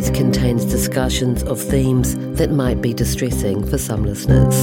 series 0.00 0.10
contains 0.10 0.64
discussions 0.64 1.44
of 1.44 1.60
themes 1.60 2.16
that 2.36 2.50
might 2.50 2.82
be 2.82 2.92
distressing 2.92 3.64
for 3.64 3.78
some 3.78 4.02
listeners. 4.02 4.56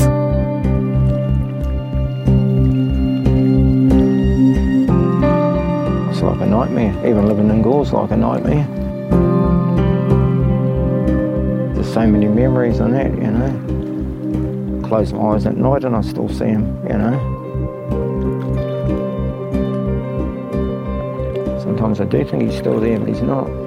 It's 6.09 6.21
like 6.21 6.41
a 6.41 6.45
nightmare. 6.45 6.91
Even 7.07 7.27
living 7.27 7.49
in 7.49 7.61
Gore's 7.61 7.93
like 7.93 8.11
a 8.11 8.17
nightmare. 8.17 8.67
There's 11.75 11.93
so 11.93 12.05
many 12.05 12.27
memories 12.27 12.81
in 12.81 12.91
that, 12.91 13.11
you 13.13 13.31
know. 13.31 14.87
Close 14.87 15.13
my 15.13 15.35
eyes 15.35 15.45
at 15.45 15.55
night 15.55 15.85
and 15.85 15.95
I 15.95 16.01
still 16.01 16.27
see 16.27 16.45
him, 16.45 16.65
you 16.89 16.97
know. 16.97 17.17
Sometimes 21.61 22.01
I 22.01 22.05
do 22.05 22.25
think 22.25 22.43
he's 22.43 22.57
still 22.57 22.81
there, 22.81 22.99
but 22.99 23.07
he's 23.07 23.21
not. 23.21 23.60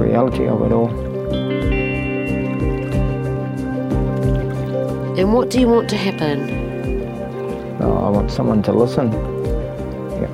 It's 0.00 0.06
the 0.06 0.12
reality 0.12 0.48
of 0.48 0.62
it 0.62 0.72
all. 0.72 0.88
And 5.18 5.34
what 5.34 5.50
do 5.50 5.60
you 5.60 5.68
want 5.68 5.90
to 5.90 5.96
happen? 5.96 6.48
Uh, 7.80 7.86
I 7.86 8.08
want 8.08 8.30
someone 8.30 8.62
to 8.62 8.72
listen. 8.72 9.12
Yeah. 10.22 10.30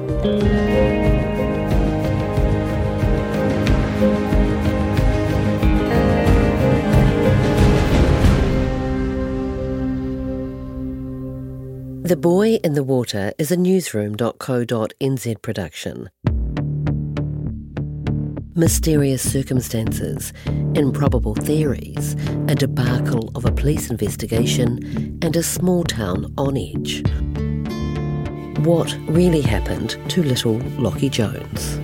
The 12.05 12.17
Boy 12.17 12.61
in 12.63 12.75
the 12.75 12.85
Water 12.85 13.33
is 13.37 13.51
a 13.51 13.57
newsroom.co.nz 13.57 15.43
production. 15.43 16.11
Mysterious 18.59 19.21
circumstances, 19.21 20.33
improbable 20.75 21.35
theories, 21.35 22.15
a 22.49 22.55
debacle 22.55 23.31
of 23.35 23.45
a 23.45 23.53
police 23.53 23.91
investigation, 23.91 25.19
and 25.21 25.37
a 25.37 25.43
small 25.43 25.85
town 25.85 26.33
on 26.39 26.57
edge. 26.57 27.03
What 28.65 28.97
really 29.09 29.43
happened 29.43 29.99
to 30.09 30.23
little 30.23 30.59
Lachie 30.81 31.11
Jones? 31.11 31.77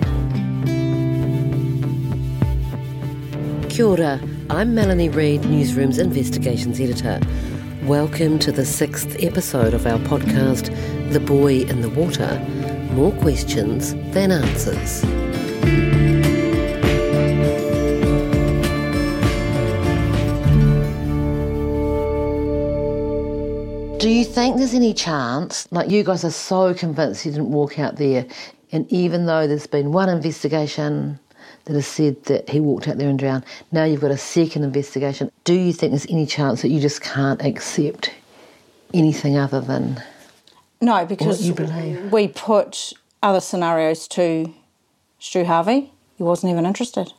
Kia 3.71 3.85
ora, 3.85 4.19
I'm 4.49 4.73
Melanie 4.73 5.09
Reid, 5.09 5.45
Newsroom's 5.45 5.99
investigations 5.99 6.79
editor. 6.79 7.19
Welcome 7.83 8.39
to 8.39 8.51
the 8.51 8.65
sixth 8.65 9.15
episode 9.23 9.75
of 9.75 9.85
our 9.85 9.99
podcast, 9.99 10.73
The 11.13 11.19
Boy 11.19 11.65
in 11.65 11.81
the 11.81 11.89
Water 11.89 12.39
More 12.93 13.11
Questions 13.11 13.93
Than 14.11 14.31
Answers. 14.31 15.22
Think 24.33 24.57
there's 24.57 24.73
any 24.73 24.95
chance, 24.95 25.71
like 25.71 25.91
you 25.91 26.03
guys 26.03 26.23
are 26.25 26.31
so 26.31 26.73
convinced 26.73 27.23
he 27.23 27.29
didn't 27.29 27.51
walk 27.51 27.77
out 27.77 27.97
there, 27.97 28.25
and 28.71 28.91
even 28.91 29.27
though 29.27 29.45
there's 29.45 29.67
been 29.67 29.91
one 29.91 30.09
investigation 30.09 31.19
that 31.65 31.73
has 31.73 31.85
said 31.85 32.21
that 32.23 32.49
he 32.49 32.59
walked 32.59 32.87
out 32.87 32.97
there 32.97 33.09
and 33.09 33.19
drowned, 33.19 33.45
now 33.71 33.83
you've 33.83 34.01
got 34.01 34.09
a 34.09 34.17
second 34.17 34.63
investigation, 34.63 35.31
do 35.43 35.53
you 35.53 35.71
think 35.71 35.91
there's 35.91 36.07
any 36.09 36.25
chance 36.25 36.63
that 36.63 36.69
you 36.69 36.79
just 36.79 37.01
can't 37.01 37.43
accept 37.43 38.11
anything 38.91 39.37
other 39.37 39.61
than 39.61 40.01
No, 40.81 41.05
because 41.05 41.47
you 41.47 41.53
believe? 41.53 42.11
we 42.11 42.27
put 42.27 42.91
other 43.21 43.39
scenarios 43.39 44.07
to 44.09 44.51
Stu 45.19 45.45
Harvey. 45.45 45.91
He 46.17 46.23
wasn't 46.23 46.51
even 46.51 46.65
interested. 46.65 47.13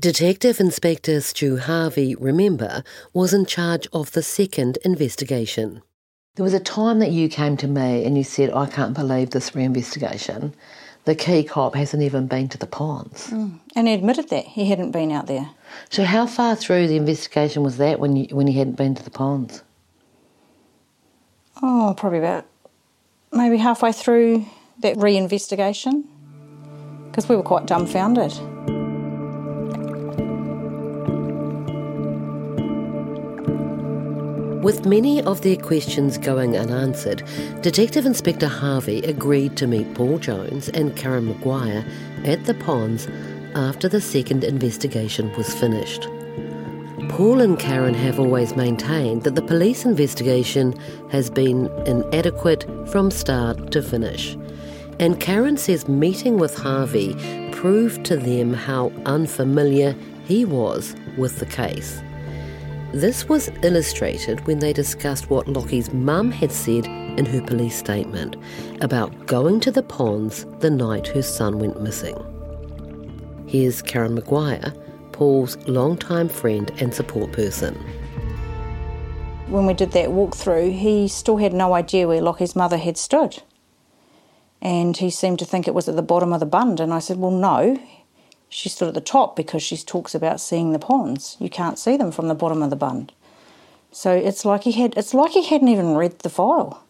Detective 0.00 0.60
Inspector 0.60 1.20
Stu 1.20 1.58
Harvey, 1.58 2.14
remember, 2.14 2.82
was 3.12 3.34
in 3.34 3.44
charge 3.44 3.86
of 3.92 4.12
the 4.12 4.22
second 4.22 4.78
investigation. 4.82 5.82
There 6.36 6.44
was 6.44 6.54
a 6.54 6.60
time 6.60 7.00
that 7.00 7.10
you 7.10 7.28
came 7.28 7.58
to 7.58 7.66
me 7.66 8.06
and 8.06 8.16
you 8.16 8.24
said, 8.24 8.50
I 8.54 8.64
can't 8.64 8.94
believe 8.94 9.28
this 9.28 9.50
reinvestigation. 9.50 10.54
The 11.04 11.14
key 11.14 11.44
cop 11.44 11.74
hasn't 11.74 12.02
even 12.02 12.28
been 12.28 12.48
to 12.48 12.56
the 12.56 12.66
ponds. 12.66 13.26
Mm. 13.26 13.60
And 13.76 13.88
he 13.88 13.92
admitted 13.92 14.30
that 14.30 14.46
he 14.46 14.70
hadn't 14.70 14.92
been 14.92 15.12
out 15.12 15.26
there. 15.26 15.50
So 15.90 16.04
how 16.04 16.26
far 16.26 16.56
through 16.56 16.88
the 16.88 16.96
investigation 16.96 17.62
was 17.62 17.76
that 17.76 18.00
when 18.00 18.16
you 18.16 18.34
when 18.34 18.46
he 18.46 18.58
hadn't 18.58 18.78
been 18.78 18.94
to 18.94 19.02
the 19.02 19.10
ponds? 19.10 19.62
Oh, 21.60 21.94
probably 21.94 22.20
about 22.20 22.46
maybe 23.32 23.58
halfway 23.58 23.92
through 23.92 24.46
that 24.78 24.96
reinvestigation. 24.96 26.04
Because 27.10 27.28
we 27.28 27.36
were 27.36 27.42
quite 27.42 27.66
dumbfounded. 27.66 28.79
With 34.62 34.84
many 34.84 35.22
of 35.22 35.40
their 35.40 35.56
questions 35.56 36.18
going 36.18 36.54
unanswered, 36.54 37.22
Detective 37.62 38.04
Inspector 38.04 38.46
Harvey 38.46 38.98
agreed 39.04 39.56
to 39.56 39.66
meet 39.66 39.94
Paul 39.94 40.18
Jones 40.18 40.68
and 40.68 40.94
Karen 40.94 41.28
Maguire 41.28 41.82
at 42.24 42.44
the 42.44 42.52
ponds 42.52 43.08
after 43.54 43.88
the 43.88 44.02
second 44.02 44.44
investigation 44.44 45.34
was 45.34 45.54
finished. 45.54 46.02
Paul 47.08 47.40
and 47.40 47.58
Karen 47.58 47.94
have 47.94 48.20
always 48.20 48.54
maintained 48.54 49.22
that 49.22 49.34
the 49.34 49.40
police 49.40 49.86
investigation 49.86 50.78
has 51.10 51.30
been 51.30 51.66
inadequate 51.86 52.66
from 52.90 53.10
start 53.10 53.72
to 53.72 53.82
finish. 53.82 54.36
And 54.98 55.18
Karen 55.18 55.56
says 55.56 55.88
meeting 55.88 56.38
with 56.38 56.54
Harvey 56.54 57.14
proved 57.50 58.04
to 58.04 58.18
them 58.18 58.52
how 58.52 58.92
unfamiliar 59.06 59.96
he 60.26 60.44
was 60.44 60.94
with 61.16 61.38
the 61.38 61.46
case. 61.46 62.02
This 62.92 63.28
was 63.28 63.50
illustrated 63.62 64.44
when 64.48 64.58
they 64.58 64.72
discussed 64.72 65.30
what 65.30 65.46
Lachie's 65.46 65.92
mum 65.92 66.32
had 66.32 66.50
said 66.50 66.86
in 66.86 67.24
her 67.24 67.40
police 67.40 67.76
statement 67.76 68.34
about 68.80 69.26
going 69.26 69.60
to 69.60 69.70
the 69.70 69.84
ponds 69.84 70.44
the 70.58 70.70
night 70.70 71.06
her 71.06 71.22
son 71.22 71.60
went 71.60 71.80
missing. 71.80 72.16
Here's 73.46 73.80
Karen 73.80 74.14
Maguire, 74.14 74.74
Paul's 75.12 75.56
longtime 75.68 76.28
friend 76.28 76.72
and 76.80 76.92
support 76.92 77.30
person. 77.30 77.74
when 79.46 79.66
we 79.66 79.74
did 79.74 79.92
that 79.92 80.08
walkthrough, 80.08 80.76
he 80.76 81.06
still 81.06 81.36
had 81.36 81.52
no 81.52 81.74
idea 81.74 82.08
where 82.08 82.20
Lachie's 82.20 82.56
mother 82.56 82.76
had 82.76 82.96
stood. 82.96 83.40
And 84.60 84.96
he 84.96 85.10
seemed 85.10 85.38
to 85.38 85.44
think 85.44 85.68
it 85.68 85.74
was 85.74 85.88
at 85.88 85.94
the 85.96 86.02
bottom 86.02 86.32
of 86.32 86.40
the 86.40 86.46
bund. 86.46 86.80
And 86.80 86.92
I 86.92 86.98
said, 86.98 87.18
Well, 87.18 87.30
no, 87.30 87.78
she 88.50 88.68
stood 88.68 88.88
at 88.88 88.94
the 88.94 89.00
top 89.00 89.36
because 89.36 89.62
she 89.62 89.76
talks 89.78 90.14
about 90.14 90.40
seeing 90.40 90.72
the 90.72 90.78
ponds. 90.78 91.36
You 91.38 91.48
can't 91.48 91.78
see 91.78 91.96
them 91.96 92.10
from 92.10 92.28
the 92.28 92.34
bottom 92.34 92.62
of 92.62 92.68
the 92.68 92.76
bund. 92.76 93.12
So 93.92 94.12
it's 94.12 94.44
like 94.44 94.64
he 94.64 94.72
had 94.72 94.94
it's 94.96 95.14
like 95.14 95.30
he 95.30 95.44
hadn't 95.44 95.68
even 95.68 95.94
read 95.94 96.18
the 96.18 96.28
file. 96.28 96.84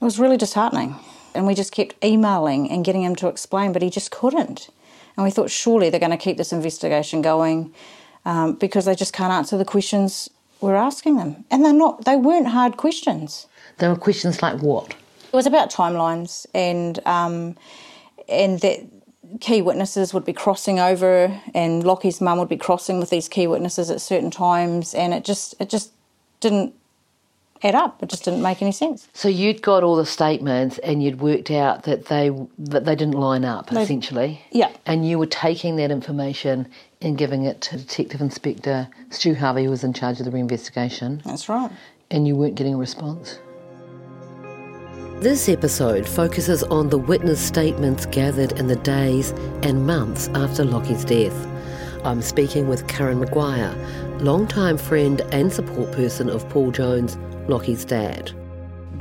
It 0.00 0.04
was 0.04 0.18
really 0.18 0.36
disheartening. 0.36 0.96
And 1.34 1.46
we 1.46 1.54
just 1.54 1.72
kept 1.72 2.02
emailing 2.04 2.70
and 2.70 2.84
getting 2.84 3.02
him 3.02 3.14
to 3.16 3.28
explain, 3.28 3.72
but 3.72 3.82
he 3.82 3.90
just 3.90 4.10
couldn't. 4.10 4.68
And 5.16 5.24
we 5.24 5.30
thought 5.30 5.50
surely 5.50 5.90
they're 5.90 6.00
going 6.00 6.10
to 6.10 6.16
keep 6.16 6.36
this 6.36 6.52
investigation 6.52 7.22
going 7.22 7.72
um, 8.24 8.54
because 8.54 8.84
they 8.86 8.94
just 8.94 9.12
can't 9.12 9.32
answer 9.32 9.56
the 9.56 9.64
questions 9.64 10.28
we're 10.60 10.74
asking 10.74 11.16
them. 11.16 11.44
And 11.50 11.64
they're 11.64 11.72
not 11.72 12.04
they 12.04 12.16
weren't 12.16 12.48
hard 12.48 12.76
questions. 12.76 13.46
There 13.78 13.90
were 13.90 13.96
questions 13.96 14.42
like 14.42 14.60
what? 14.60 14.90
It 14.90 15.36
was 15.36 15.46
about 15.46 15.70
timelines 15.70 16.46
and 16.52 16.98
um, 17.06 17.56
and 18.28 18.60
that 18.60 18.80
key 19.40 19.62
witnesses 19.62 20.12
would 20.14 20.24
be 20.24 20.32
crossing 20.32 20.78
over, 20.80 21.40
and 21.54 21.82
Lachie's 21.84 22.20
mum 22.20 22.38
would 22.38 22.48
be 22.48 22.56
crossing 22.56 22.98
with 22.98 23.10
these 23.10 23.28
key 23.28 23.46
witnesses 23.46 23.90
at 23.90 24.00
certain 24.00 24.30
times, 24.30 24.94
and 24.94 25.12
it 25.14 25.24
just 25.24 25.54
it 25.60 25.68
just 25.70 25.92
didn't 26.40 26.74
add 27.62 27.74
up. 27.74 28.00
It 28.02 28.08
just 28.08 28.24
didn't 28.24 28.42
make 28.42 28.62
any 28.62 28.70
sense. 28.72 29.08
So 29.12 29.28
you'd 29.28 29.62
got 29.62 29.82
all 29.82 29.96
the 29.96 30.06
statements 30.06 30.78
and 30.78 31.02
you'd 31.02 31.20
worked 31.20 31.50
out 31.50 31.82
that 31.84 32.06
they 32.06 32.30
that 32.58 32.84
they 32.84 32.94
didn't 32.94 33.14
line 33.16 33.44
up 33.44 33.70
They- 33.70 33.82
essentially. 33.82 34.42
Yeah. 34.52 34.70
And 34.86 35.06
you 35.08 35.18
were 35.18 35.26
taking 35.26 35.74
that 35.76 35.90
information 35.90 36.68
and 37.02 37.18
giving 37.18 37.44
it 37.44 37.60
to 37.62 37.76
Detective 37.78 38.20
Inspector 38.20 38.88
Stu 39.10 39.34
Harvey, 39.34 39.64
who 39.64 39.70
was 39.70 39.82
in 39.82 39.92
charge 39.92 40.20
of 40.20 40.26
the 40.26 40.30
reinvestigation, 40.32 41.22
That's 41.24 41.48
right. 41.48 41.70
and 42.10 42.26
you 42.28 42.36
weren't 42.36 42.54
getting 42.54 42.74
a 42.74 42.78
response. 42.78 43.38
This 45.20 45.48
episode 45.48 46.08
focuses 46.08 46.62
on 46.62 46.90
the 46.90 46.96
witness 46.96 47.40
statements 47.40 48.06
gathered 48.06 48.52
in 48.52 48.68
the 48.68 48.76
days 48.76 49.32
and 49.64 49.84
months 49.84 50.28
after 50.28 50.64
Lachie's 50.64 51.04
death. 51.04 51.34
I'm 52.04 52.22
speaking 52.22 52.68
with 52.68 52.86
Karen 52.86 53.18
Maguire, 53.18 53.74
longtime 54.20 54.78
friend 54.78 55.20
and 55.32 55.52
support 55.52 55.90
person 55.90 56.30
of 56.30 56.48
Paul 56.50 56.70
Jones, 56.70 57.16
Lachie's 57.48 57.84
dad. 57.84 58.30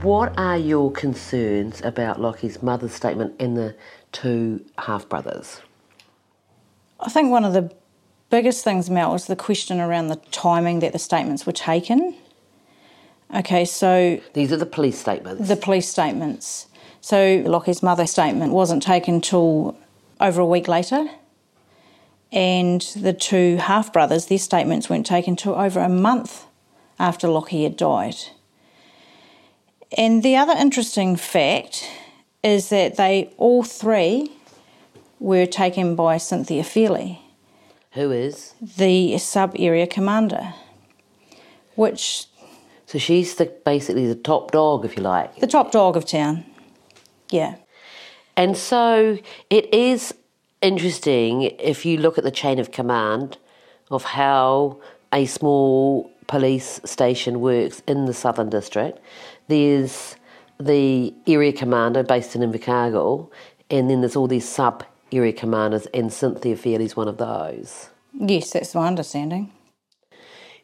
What 0.02 0.36
are 0.40 0.58
your 0.58 0.92
concerns 0.92 1.84
about 1.84 2.20
Lachie's 2.20 2.64
mother's 2.64 2.94
statement 2.94 3.36
and 3.40 3.56
the 3.56 3.76
two 4.12 4.66
half 4.80 5.08
brothers? 5.08 5.62
I 7.00 7.12
think 7.12 7.30
one 7.30 7.46
of 7.46 7.54
the 7.54 7.72
biggest 8.32 8.64
things, 8.64 8.90
Mel, 8.90 9.12
was 9.12 9.28
the 9.28 9.36
question 9.36 9.80
around 9.80 10.08
the 10.08 10.16
timing 10.32 10.80
that 10.80 10.94
the 10.94 11.00
statements 11.00 11.46
were 11.46 11.52
taken. 11.52 12.16
Okay, 13.36 13.66
so 13.66 14.20
These 14.34 14.52
are 14.54 14.58
the 14.58 14.66
police 14.66 14.98
statements. 15.00 15.48
the 15.48 15.56
police 15.58 15.90
statements. 15.90 16.68
So 17.02 17.44
Lachie's 17.44 17.84
mother's 17.84 18.12
statement 18.12 18.54
wasn't 18.54 18.84
taken 18.84 19.22
till 19.22 19.78
over 20.20 20.42
a 20.42 20.46
week 20.46 20.68
later, 20.68 21.08
and 22.32 22.82
the 22.96 23.14
two 23.14 23.58
half 23.58 23.92
brothers, 23.94 24.26
their 24.28 24.38
statements 24.38 24.90
weren't 24.90 25.06
taken 25.06 25.36
till 25.36 25.56
over 25.56 25.80
a 25.80 25.90
month 25.90 26.46
after 27.00 27.28
Lachie 27.28 27.64
had 27.64 27.78
died. 27.78 28.16
And 29.98 30.24
the 30.24 30.36
other 30.36 30.54
interesting 30.58 31.16
fact 31.16 31.88
is 32.44 32.70
that 32.70 32.98
they 32.98 33.34
all 33.38 33.64
three 33.64 34.32
were 35.20 35.46
taken 35.46 35.96
by 35.96 36.18
Cynthia 36.18 36.64
Fairley. 36.64 37.22
Who 37.94 38.12
is? 38.12 38.54
the 38.62 39.18
sub 39.18 39.56
area 39.58 39.88
commander, 39.88 40.54
which 41.76 42.26
So 42.88 42.98
she's 42.98 43.36
the, 43.36 43.46
basically 43.66 44.08
the 44.08 44.16
top 44.16 44.52
dog, 44.52 44.86
if 44.86 44.96
you 44.96 45.04
like. 45.04 45.36
the 45.40 45.46
top 45.46 45.72
dog 45.72 45.98
of 45.98 46.06
town. 46.06 46.46
Yeah. 47.30 47.56
And 48.38 48.56
so 48.56 49.20
it 49.50 49.74
is 49.74 50.14
interesting 50.62 51.44
if 51.60 51.86
you 51.86 51.98
look 51.98 52.18
at 52.18 52.24
the 52.24 52.32
chain 52.32 52.60
of 52.60 52.72
command 52.72 53.38
of 53.92 54.04
how 54.04 54.80
a 55.12 55.26
small 55.26 56.10
police 56.28 56.80
station 56.86 57.42
works 57.42 57.82
in 57.88 58.06
the 58.06 58.14
Southern 58.14 58.50
District. 58.50 59.00
There's 59.50 60.16
the 60.58 61.14
area 61.28 61.52
commander 61.52 62.04
based 62.04 62.36
in 62.36 62.42
Invercargill, 62.42 63.30
and 63.70 63.90
then 63.90 64.00
there's 64.00 64.16
all 64.16 64.28
these 64.28 64.48
sub 64.48 64.86
area 65.12 65.34
commanders, 65.34 65.88
and 65.94 66.12
Cynthia 66.12 66.56
Fairley's 66.56 66.96
one 66.96 67.10
of 67.10 67.18
those. 67.18 67.90
Yes, 68.14 68.52
that's 68.52 68.74
my 68.74 68.88
understanding. 68.88 69.52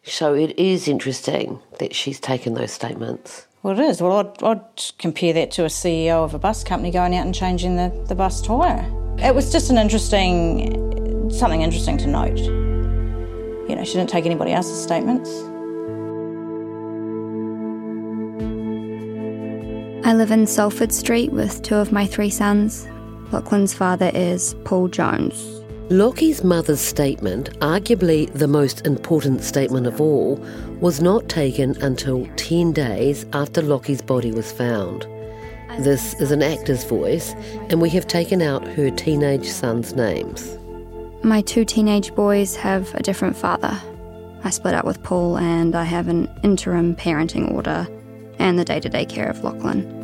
So 0.03 0.33
it 0.33 0.57
is 0.59 0.87
interesting 0.87 1.61
that 1.79 1.95
she's 1.95 2.19
taken 2.19 2.55
those 2.55 2.71
statements. 2.71 3.47
Well, 3.63 3.79
it 3.79 3.83
is. 3.83 4.01
Well, 4.01 4.17
I'd, 4.17 4.43
I'd 4.43 4.91
compare 4.99 5.31
that 5.31 5.51
to 5.51 5.63
a 5.63 5.67
CEO 5.67 6.25
of 6.25 6.33
a 6.33 6.39
bus 6.39 6.65
company 6.65 6.91
going 6.91 7.15
out 7.15 7.25
and 7.25 7.33
changing 7.33 7.77
the, 7.77 7.89
the 8.07 8.15
bus 8.15 8.41
tyre. 8.41 8.85
It 9.19 9.33
was 9.33 9.49
just 9.51 9.69
an 9.69 9.77
interesting, 9.77 11.31
something 11.31 11.61
interesting 11.61 11.97
to 11.99 12.07
note. 12.07 12.37
You 12.37 13.77
know, 13.77 13.85
she 13.85 13.93
didn't 13.93 14.09
take 14.09 14.25
anybody 14.25 14.51
else's 14.51 14.83
statements. 14.83 15.29
I 20.05 20.13
live 20.13 20.31
in 20.31 20.45
Salford 20.45 20.91
Street 20.91 21.31
with 21.31 21.61
two 21.61 21.75
of 21.77 21.93
my 21.93 22.05
three 22.05 22.29
sons. 22.29 22.85
Lachlan's 23.31 23.73
father 23.73 24.11
is 24.13 24.53
Paul 24.65 24.89
Jones. 24.89 25.62
Lachie's 25.89 26.45
mother's 26.45 26.79
statement, 26.79 27.49
arguably 27.59 28.31
the 28.31 28.47
most 28.47 28.87
important 28.87 29.43
statement 29.43 29.85
of 29.85 29.99
all, 29.99 30.37
was 30.79 31.01
not 31.01 31.27
taken 31.27 31.75
until 31.83 32.25
10 32.37 32.71
days 32.71 33.25
after 33.33 33.61
Lachie's 33.61 34.01
body 34.01 34.31
was 34.31 34.49
found. 34.49 35.05
This 35.79 36.13
is 36.21 36.31
an 36.31 36.41
actor's 36.41 36.85
voice, 36.85 37.33
and 37.69 37.81
we 37.81 37.89
have 37.89 38.07
taken 38.07 38.41
out 38.41 38.65
her 38.65 38.91
teenage 38.91 39.49
son's 39.49 39.93
names. 39.93 40.57
My 41.21 41.41
two 41.41 41.65
teenage 41.65 42.15
boys 42.15 42.55
have 42.55 42.93
a 42.95 43.03
different 43.03 43.35
father. 43.35 43.77
I 44.45 44.51
split 44.51 44.75
up 44.75 44.85
with 44.85 45.03
Paul 45.03 45.37
and 45.37 45.75
I 45.75 45.83
have 45.83 46.07
an 46.07 46.29
interim 46.43 46.95
parenting 46.95 47.53
order 47.53 47.87
and 48.39 48.57
the 48.57 48.65
day 48.65 48.79
to 48.79 48.89
day 48.89 49.05
care 49.05 49.29
of 49.29 49.43
Lachlan. 49.43 50.01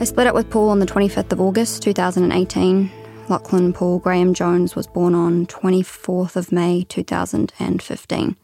I 0.00 0.04
split 0.04 0.26
up 0.26 0.34
with 0.34 0.50
Paul 0.50 0.68
on 0.68 0.78
the 0.78 0.86
25th 0.86 1.32
of 1.32 1.40
August 1.40 1.82
2018. 1.82 2.97
Lachlan 3.28 3.74
Paul 3.74 3.98
Graham 3.98 4.32
Jones 4.32 4.74
was 4.74 4.86
born 4.86 5.14
on 5.14 5.44
24th 5.46 6.34
of 6.34 6.50
May 6.50 6.84
2015. 6.84 8.36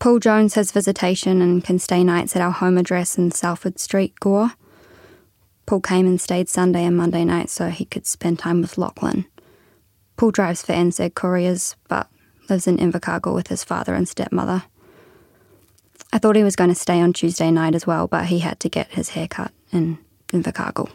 Paul 0.00 0.18
Jones 0.20 0.54
has 0.54 0.72
visitation 0.72 1.42
and 1.42 1.62
can 1.62 1.78
stay 1.78 2.02
nights 2.02 2.34
at 2.34 2.40
our 2.40 2.50
home 2.50 2.78
address 2.78 3.18
in 3.18 3.30
Salford 3.30 3.78
Street, 3.78 4.18
Gore. 4.20 4.52
Paul 5.66 5.80
came 5.80 6.06
and 6.06 6.18
stayed 6.18 6.48
Sunday 6.48 6.84
and 6.84 6.96
Monday 6.96 7.24
nights 7.24 7.52
so 7.52 7.68
he 7.68 7.84
could 7.84 8.06
spend 8.06 8.38
time 8.38 8.62
with 8.62 8.78
Lachlan. 8.78 9.26
Paul 10.16 10.30
drives 10.30 10.62
for 10.62 10.72
NZ 10.72 11.14
Couriers, 11.14 11.76
but 11.88 12.08
lives 12.48 12.66
in 12.66 12.78
Invercargill 12.78 13.34
with 13.34 13.48
his 13.48 13.64
father 13.64 13.92
and 13.94 14.08
stepmother. 14.08 14.64
I 16.10 16.18
thought 16.18 16.36
he 16.36 16.44
was 16.44 16.56
going 16.56 16.70
to 16.70 16.74
stay 16.74 17.00
on 17.02 17.12
Tuesday 17.12 17.50
night 17.50 17.74
as 17.74 17.86
well, 17.86 18.06
but 18.06 18.26
he 18.26 18.38
had 18.38 18.60
to 18.60 18.70
get 18.70 18.92
his 18.92 19.10
hair 19.10 19.28
cut 19.28 19.52
in 19.72 19.98
Invercargill. 20.28 20.90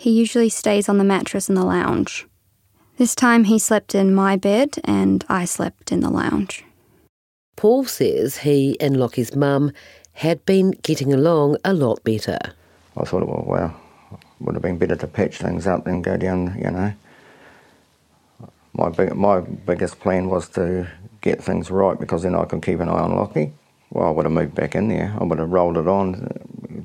He 0.00 0.12
usually 0.12 0.48
stays 0.48 0.88
on 0.88 0.96
the 0.96 1.04
mattress 1.04 1.50
in 1.50 1.56
the 1.56 1.62
lounge. 1.62 2.26
This 2.96 3.14
time 3.14 3.44
he 3.44 3.58
slept 3.58 3.94
in 3.94 4.14
my 4.14 4.34
bed 4.34 4.78
and 4.82 5.22
I 5.28 5.44
slept 5.44 5.92
in 5.92 6.00
the 6.00 6.08
lounge. 6.08 6.64
Paul 7.54 7.84
says 7.84 8.38
he 8.38 8.80
and 8.80 8.96
Lachie's 8.96 9.36
mum 9.36 9.72
had 10.14 10.46
been 10.46 10.70
getting 10.70 11.12
along 11.12 11.58
a 11.66 11.74
lot 11.74 12.02
better. 12.02 12.38
I 12.96 13.04
thought, 13.04 13.28
well, 13.28 13.44
well, 13.46 13.78
would 14.40 14.54
have 14.54 14.62
been 14.62 14.78
better 14.78 14.96
to 14.96 15.06
patch 15.06 15.36
things 15.36 15.66
up 15.66 15.84
than 15.84 16.00
go 16.00 16.16
down, 16.16 16.56
you 16.56 16.70
know. 16.70 16.94
My 18.72 18.88
big, 18.88 19.14
my 19.14 19.40
biggest 19.40 20.00
plan 20.00 20.30
was 20.30 20.48
to 20.50 20.88
get 21.20 21.44
things 21.44 21.70
right 21.70 22.00
because 22.00 22.22
then 22.22 22.34
I 22.34 22.46
could 22.46 22.62
keep 22.62 22.80
an 22.80 22.88
eye 22.88 23.02
on 23.02 23.10
Lachie. 23.10 23.52
Well, 23.90 24.08
I 24.08 24.10
would 24.12 24.24
have 24.24 24.32
moved 24.32 24.54
back 24.54 24.74
in 24.74 24.88
there. 24.88 25.14
I 25.20 25.24
would 25.24 25.38
have 25.38 25.50
rolled 25.50 25.76
it 25.76 25.86
on, 25.86 26.26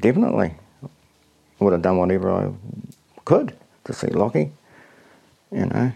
definitely. 0.02 0.54
I 0.84 1.64
would 1.64 1.72
have 1.72 1.82
done 1.82 1.96
whatever 1.96 2.30
I 2.30 2.52
could 3.26 3.54
to 3.84 3.94
see 3.94 4.08
Lachie, 4.08 4.52
you 5.52 5.66
know. 5.66 5.92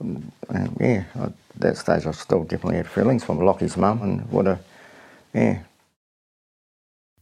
And 0.00 0.32
yeah, 0.78 1.04
at 1.14 1.32
that 1.56 1.76
stage 1.76 2.06
I 2.06 2.12
still 2.12 2.44
definitely 2.44 2.76
had 2.76 2.88
feelings 2.88 3.24
for 3.24 3.34
Lachie's 3.34 3.76
mum 3.76 4.02
and 4.02 4.30
would 4.30 4.46
have, 4.46 4.60
yeah, 5.34 5.60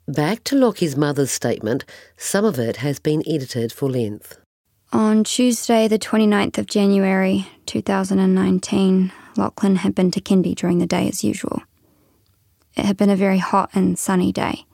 Back 0.08 0.44
to 0.44 0.54
Lachie's 0.54 0.96
mother's 0.96 1.32
statement, 1.32 1.84
some 2.16 2.44
of 2.44 2.60
it 2.60 2.76
has 2.76 3.00
been 3.00 3.24
edited 3.26 3.72
for 3.72 3.90
length. 3.90 4.38
On 4.92 5.24
Tuesday, 5.24 5.88
the 5.88 5.98
29th 5.98 6.58
of 6.58 6.66
January 6.66 7.48
2019, 7.66 9.12
Lachlan 9.36 9.76
had 9.76 9.96
been 9.96 10.12
to 10.12 10.20
Kindy 10.20 10.54
during 10.54 10.78
the 10.78 10.86
day 10.86 11.08
as 11.08 11.24
usual. 11.24 11.60
It 12.76 12.84
had 12.84 12.96
been 12.96 13.10
a 13.10 13.16
very 13.16 13.38
hot 13.38 13.70
and 13.74 13.98
sunny 13.98 14.30
day. 14.30 14.65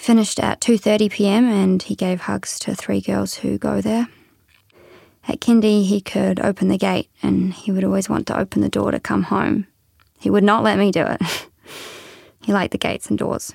He 0.00 0.06
finished 0.06 0.40
at 0.40 0.62
2:30 0.62 1.10
p.m. 1.10 1.44
and 1.46 1.82
he 1.82 1.94
gave 1.94 2.22
hugs 2.22 2.58
to 2.60 2.74
three 2.74 3.02
girls 3.02 3.34
who 3.34 3.58
go 3.58 3.82
there. 3.82 4.08
At 5.28 5.40
Kindy, 5.40 5.84
he 5.84 6.00
could 6.00 6.40
open 6.40 6.68
the 6.68 6.78
gate 6.78 7.10
and 7.22 7.52
he 7.52 7.70
would 7.70 7.84
always 7.84 8.08
want 8.08 8.26
to 8.28 8.38
open 8.38 8.62
the 8.62 8.70
door 8.70 8.92
to 8.92 8.98
come 8.98 9.24
home. 9.24 9.66
He 10.18 10.30
would 10.30 10.42
not 10.42 10.64
let 10.64 10.78
me 10.78 10.90
do 10.90 11.04
it. 11.04 11.20
he 12.42 12.50
liked 12.50 12.72
the 12.72 12.78
gates 12.78 13.10
and 13.10 13.18
doors. 13.18 13.52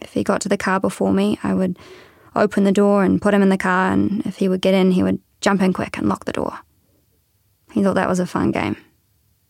If 0.00 0.12
he 0.12 0.22
got 0.22 0.42
to 0.42 0.48
the 0.48 0.56
car 0.56 0.78
before 0.78 1.12
me, 1.12 1.40
I 1.42 1.54
would 1.54 1.76
open 2.36 2.62
the 2.62 2.70
door 2.70 3.02
and 3.02 3.20
put 3.20 3.34
him 3.34 3.42
in 3.42 3.48
the 3.48 3.58
car, 3.58 3.90
and 3.90 4.24
if 4.26 4.36
he 4.36 4.48
would 4.48 4.60
get 4.60 4.74
in, 4.74 4.92
he 4.92 5.02
would 5.02 5.18
jump 5.40 5.60
in 5.60 5.72
quick 5.72 5.98
and 5.98 6.08
lock 6.08 6.24
the 6.24 6.38
door. 6.40 6.60
He 7.72 7.82
thought 7.82 7.96
that 7.96 8.08
was 8.08 8.20
a 8.20 8.26
fun 8.26 8.52
game. 8.52 8.76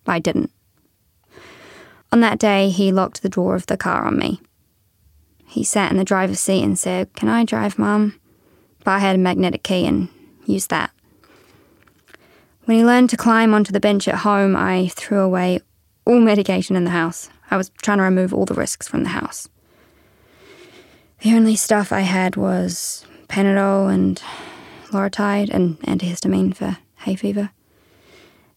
I 0.06 0.20
didn't. 0.20 0.50
On 2.12 2.20
that 2.20 2.38
day, 2.38 2.70
he 2.70 2.92
locked 2.92 3.20
the 3.20 3.28
door 3.28 3.54
of 3.54 3.66
the 3.66 3.76
car 3.76 4.06
on 4.06 4.18
me. 4.18 4.40
He 5.46 5.64
sat 5.64 5.90
in 5.90 5.96
the 5.96 6.04
driver's 6.04 6.40
seat 6.40 6.62
and 6.62 6.78
said, 6.78 7.12
Can 7.14 7.28
I 7.28 7.44
drive, 7.44 7.78
Mum? 7.78 8.18
But 8.84 8.92
I 8.92 8.98
had 8.98 9.16
a 9.16 9.18
magnetic 9.18 9.62
key 9.62 9.86
and 9.86 10.08
used 10.44 10.70
that. 10.70 10.90
When 12.64 12.78
he 12.78 12.84
learned 12.84 13.10
to 13.10 13.16
climb 13.16 13.54
onto 13.54 13.72
the 13.72 13.80
bench 13.80 14.08
at 14.08 14.16
home, 14.16 14.56
I 14.56 14.88
threw 14.88 15.20
away 15.20 15.60
all 16.04 16.20
medication 16.20 16.76
in 16.76 16.84
the 16.84 16.90
house. 16.90 17.30
I 17.50 17.56
was 17.56 17.70
trying 17.82 17.98
to 17.98 18.04
remove 18.04 18.34
all 18.34 18.44
the 18.44 18.54
risks 18.54 18.88
from 18.88 19.04
the 19.04 19.10
house. 19.10 19.48
The 21.20 21.34
only 21.34 21.56
stuff 21.56 21.92
I 21.92 22.00
had 22.00 22.36
was 22.36 23.06
Panadol 23.28 23.92
and 23.92 24.20
Loratide 24.90 25.50
and 25.50 25.78
antihistamine 25.80 26.54
for 26.54 26.78
hay 26.98 27.14
fever. 27.14 27.50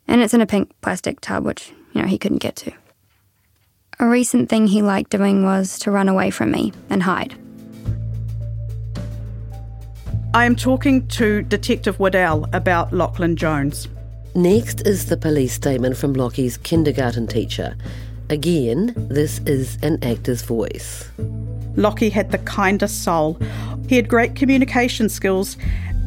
And 0.07 0.21
it's 0.21 0.33
in 0.33 0.41
a 0.41 0.47
pink 0.47 0.71
plastic 0.81 1.21
tub, 1.21 1.45
which, 1.45 1.71
you 1.93 2.01
know, 2.01 2.07
he 2.07 2.17
couldn't 2.17 2.39
get 2.39 2.55
to. 2.57 2.71
A 4.01 4.07
recent 4.07 4.47
thing 4.47 4.67
he 4.67 4.81
liked 4.81 5.09
doing 5.09 5.43
was 5.43 5.77
to 5.79 5.91
run 5.91 6.07
away 6.07 6.29
from 6.29 6.51
me 6.51 6.71
and 6.89 7.03
hide. 7.03 7.35
I 10.33 10.45
am 10.45 10.55
talking 10.55 11.05
to 11.09 11.41
Detective 11.41 11.99
Waddell 11.99 12.47
about 12.53 12.93
Lachlan 12.93 13.35
Jones. 13.35 13.89
Next 14.35 14.87
is 14.87 15.07
the 15.07 15.17
police 15.17 15.51
statement 15.51 15.97
from 15.97 16.13
Lachie's 16.13 16.55
kindergarten 16.55 17.27
teacher. 17.27 17.75
Again, 18.29 18.93
this 18.95 19.39
is 19.39 19.77
an 19.83 20.01
actor's 20.01 20.43
voice. 20.43 21.09
Lachie 21.75 22.09
had 22.09 22.31
the 22.31 22.37
kindest 22.37 23.03
soul. 23.03 23.37
He 23.89 23.97
had 23.97 24.07
great 24.07 24.33
communication 24.33 25.09
skills 25.09 25.57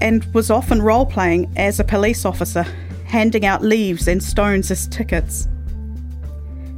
and 0.00 0.24
was 0.32 0.50
often 0.50 0.80
role 0.80 1.04
playing 1.04 1.52
as 1.58 1.78
a 1.78 1.84
police 1.84 2.24
officer, 2.24 2.64
handing 3.04 3.44
out 3.44 3.62
leaves 3.62 4.08
and 4.08 4.22
stones 4.22 4.70
as 4.70 4.86
tickets. 4.86 5.46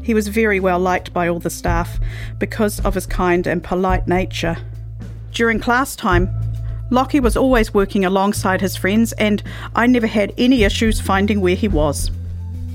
He 0.04 0.14
was 0.14 0.28
very 0.28 0.60
well 0.60 0.78
liked 0.78 1.12
by 1.12 1.28
all 1.28 1.38
the 1.38 1.50
staff 1.50 1.98
because 2.38 2.78
of 2.80 2.94
his 2.94 3.06
kind 3.06 3.46
and 3.46 3.64
polite 3.64 4.06
nature. 4.06 4.56
During 5.32 5.58
class 5.58 5.96
time, 5.96 6.28
Lachie 6.90 7.22
was 7.22 7.36
always 7.36 7.72
working 7.72 8.04
alongside 8.04 8.60
his 8.60 8.76
friends, 8.76 9.12
and 9.14 9.42
I 9.74 9.86
never 9.86 10.06
had 10.06 10.34
any 10.36 10.62
issues 10.62 11.00
finding 11.00 11.40
where 11.40 11.56
he 11.56 11.68
was. 11.68 12.10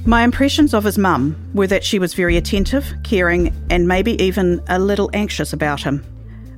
My 0.05 0.23
impressions 0.23 0.73
of 0.73 0.83
his 0.83 0.97
mum 0.97 1.35
were 1.53 1.67
that 1.67 1.83
she 1.83 1.99
was 1.99 2.15
very 2.15 2.35
attentive, 2.35 2.91
caring, 3.03 3.53
and 3.69 3.87
maybe 3.87 4.21
even 4.21 4.61
a 4.67 4.79
little 4.79 5.11
anxious 5.13 5.53
about 5.53 5.83
him. 5.83 6.03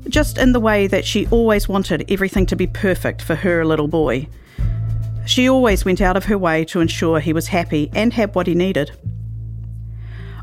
Just 0.07 0.37
in 0.37 0.53
the 0.53 0.59
way 0.59 0.87
that 0.87 1.05
she 1.05 1.27
always 1.27 1.67
wanted 1.67 2.09
everything 2.09 2.45
to 2.45 2.55
be 2.55 2.67
perfect 2.67 3.21
for 3.21 3.35
her 3.35 3.65
little 3.65 3.89
boy. 3.89 4.27
She 5.25 5.49
always 5.49 5.83
went 5.83 5.99
out 5.99 6.15
of 6.15 6.25
her 6.25 6.37
way 6.37 6.63
to 6.65 6.79
ensure 6.79 7.19
he 7.19 7.33
was 7.33 7.47
happy 7.49 7.91
and 7.93 8.13
had 8.13 8.33
what 8.33 8.47
he 8.47 8.55
needed. 8.55 8.91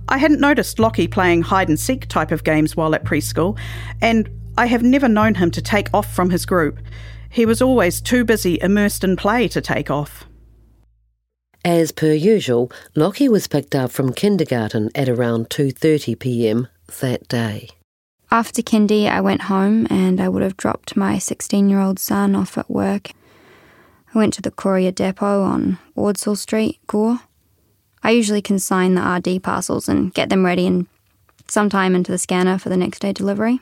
I 0.09 0.19
hadn't 0.19 0.41
noticed 0.41 0.79
Lachie 0.79 1.11
playing 1.11 1.43
hide 1.43 1.69
and 1.69 1.79
seek 1.79 2.09
type 2.09 2.31
of 2.31 2.45
games 2.45 2.77
while 2.77 2.95
at 2.95 3.05
preschool, 3.05 3.59
and 4.00 4.29
I 4.57 4.67
have 4.67 4.83
never 4.83 5.09
known 5.09 5.35
him 5.35 5.50
to 5.53 5.62
take 5.62 5.88
off 5.93 6.12
from 6.12 6.31
his 6.31 6.47
group. 6.47 6.79
He 7.31 7.45
was 7.45 7.61
always 7.61 8.00
too 8.00 8.25
busy 8.25 8.59
immersed 8.61 9.05
in 9.05 9.17
play 9.17 9.49
to 9.49 9.61
take 9.61 9.91
off. 9.91 10.25
As 11.65 11.93
per 11.93 12.12
usual, 12.12 12.73
Lachie 12.97 13.29
was 13.29 13.47
picked 13.47 13.75
up 13.75 13.91
from 13.91 14.12
kindergarten 14.12 14.91
at 14.95 15.09
around 15.09 15.50
2:30 15.50 16.19
p.m. 16.19 16.69
that 17.00 17.29
day. 17.29 17.69
After 18.31 18.62
kindy, 18.62 19.09
I 19.09 19.21
went 19.21 19.43
home 19.43 19.87
and 19.91 20.21
I 20.21 20.29
would 20.29 20.43
have 20.43 20.57
dropped 20.57 20.97
my 20.97 21.17
16-year-old 21.17 21.99
son 21.99 22.35
off 22.35 22.57
at 22.57 22.71
work. 22.71 23.11
I 24.15 24.19
went 24.19 24.35
to 24.35 24.43
the 24.43 24.50
courier 24.50 24.93
depot 24.93 25.43
on 25.43 25.79
Wardsall 25.97 26.37
Street, 26.37 26.79
Gore. 26.87 27.21
I 28.02 28.11
usually 28.11 28.43
consign 28.43 28.95
the 28.95 29.02
RD 29.02 29.43
parcels 29.43 29.88
and 29.88 30.12
get 30.14 30.28
them 30.28 30.45
ready 30.45 30.67
and 30.67 30.87
sometime 31.49 31.95
into 31.95 32.12
the 32.12 32.19
scanner 32.19 32.59
for 32.59 32.69
the 32.69 32.76
next 32.76 33.00
day 33.00 33.12
delivery. 33.12 33.61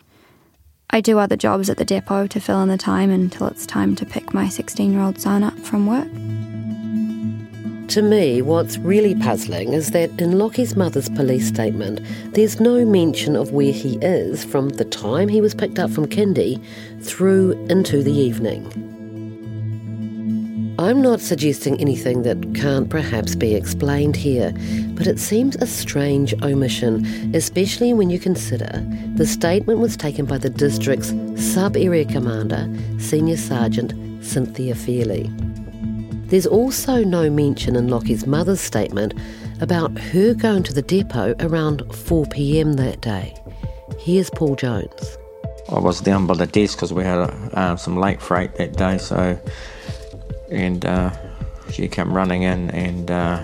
I 0.91 1.01
do 1.01 1.19
other 1.19 1.37
jobs 1.37 1.69
at 1.69 1.79
the 1.79 1.85
depot 1.85 2.27
to 2.29 2.41
fill 2.41 2.63
in 2.63 2.69
the 2.69 2.79
time 2.79 3.11
until 3.11 3.49
it's 3.49 3.67
time 3.67 3.97
to 3.97 4.07
pick 4.07 4.33
my 4.33 4.49
16 4.49 4.93
year 4.93 5.03
old 5.03 5.21
son 5.21 5.43
up 5.43 5.59
from 5.61 5.87
work. 5.87 6.09
To 7.89 8.03
me, 8.03 8.43
what's 8.43 8.79
really 8.79 9.15
puzzling 9.15 9.73
is 9.73 9.93
that 9.93 10.11
in 10.21 10.33
Lachie's 10.33 10.75
mother's 10.75 11.09
police 11.09 11.47
statement, 11.47 12.01
there's 12.35 12.61
no 12.61 12.85
mention 12.85 13.37
of 13.37 13.53
where 13.53 13.73
he 13.73 13.97
is 13.99 14.45
from 14.45 14.71
the 14.71 14.85
time 14.85 15.29
he 15.29 15.41
was 15.41 15.55
picked 15.55 15.79
up 15.79 15.91
from 15.91 16.07
kindy 16.07 16.63
through 17.01 17.53
into 17.71 18.03
the 18.03 18.13
evening. 18.13 18.96
I'm 20.79 21.01
not 21.01 21.23
suggesting 21.23 21.81
anything 21.81 22.23
that 22.25 22.55
can't 22.55 22.91
perhaps 22.91 23.35
be 23.35 23.55
explained 23.55 24.15
here, 24.15 24.53
but 24.91 25.07
it 25.07 25.19
seems 25.19 25.57
a 25.57 25.67
strange 25.67 26.35
omission, 26.43 27.35
especially 27.35 27.95
when 27.95 28.11
you 28.11 28.19
consider 28.19 28.85
the 29.15 29.27
statement 29.27 29.79
was 29.79 29.97
taken 29.97 30.27
by 30.27 30.37
the 30.37 30.51
district's 30.51 31.15
sub 31.37 31.79
area 31.79 32.05
commander, 32.05 32.69
Senior 32.99 33.39
Sergeant 33.39 33.95
Cynthia 34.23 34.75
Fairley. 34.75 35.31
There's 36.27 36.47
also 36.47 37.03
no 37.03 37.31
mention 37.31 37.75
in 37.75 37.89
Lachie's 37.89 38.27
mother's 38.27 38.61
statement 38.61 39.15
about 39.63 39.99
her 39.99 40.35
going 40.35 40.63
to 40.65 40.75
the 40.75 40.83
depot 40.83 41.35
around 41.41 41.83
4 41.95 42.27
pm 42.27 42.75
that 42.75 43.01
day. 43.01 43.35
Here's 43.99 44.29
Paul 44.29 44.57
Jones. 44.57 45.17
I 45.71 45.79
was 45.79 46.03
down 46.03 46.27
by 46.27 46.35
the 46.35 46.47
desk 46.47 46.77
because 46.77 46.93
we 46.93 47.03
had 47.03 47.31
uh, 47.55 47.77
some 47.77 47.97
late 47.97 48.21
freight 48.21 48.57
that 48.57 48.75
day, 48.77 48.99
so 48.99 49.41
and 50.51 50.85
uh, 50.85 51.11
she 51.71 51.89
came 51.89 52.13
running 52.13 52.43
in 52.43 52.71
and 52.71 53.11
uh, 53.11 53.43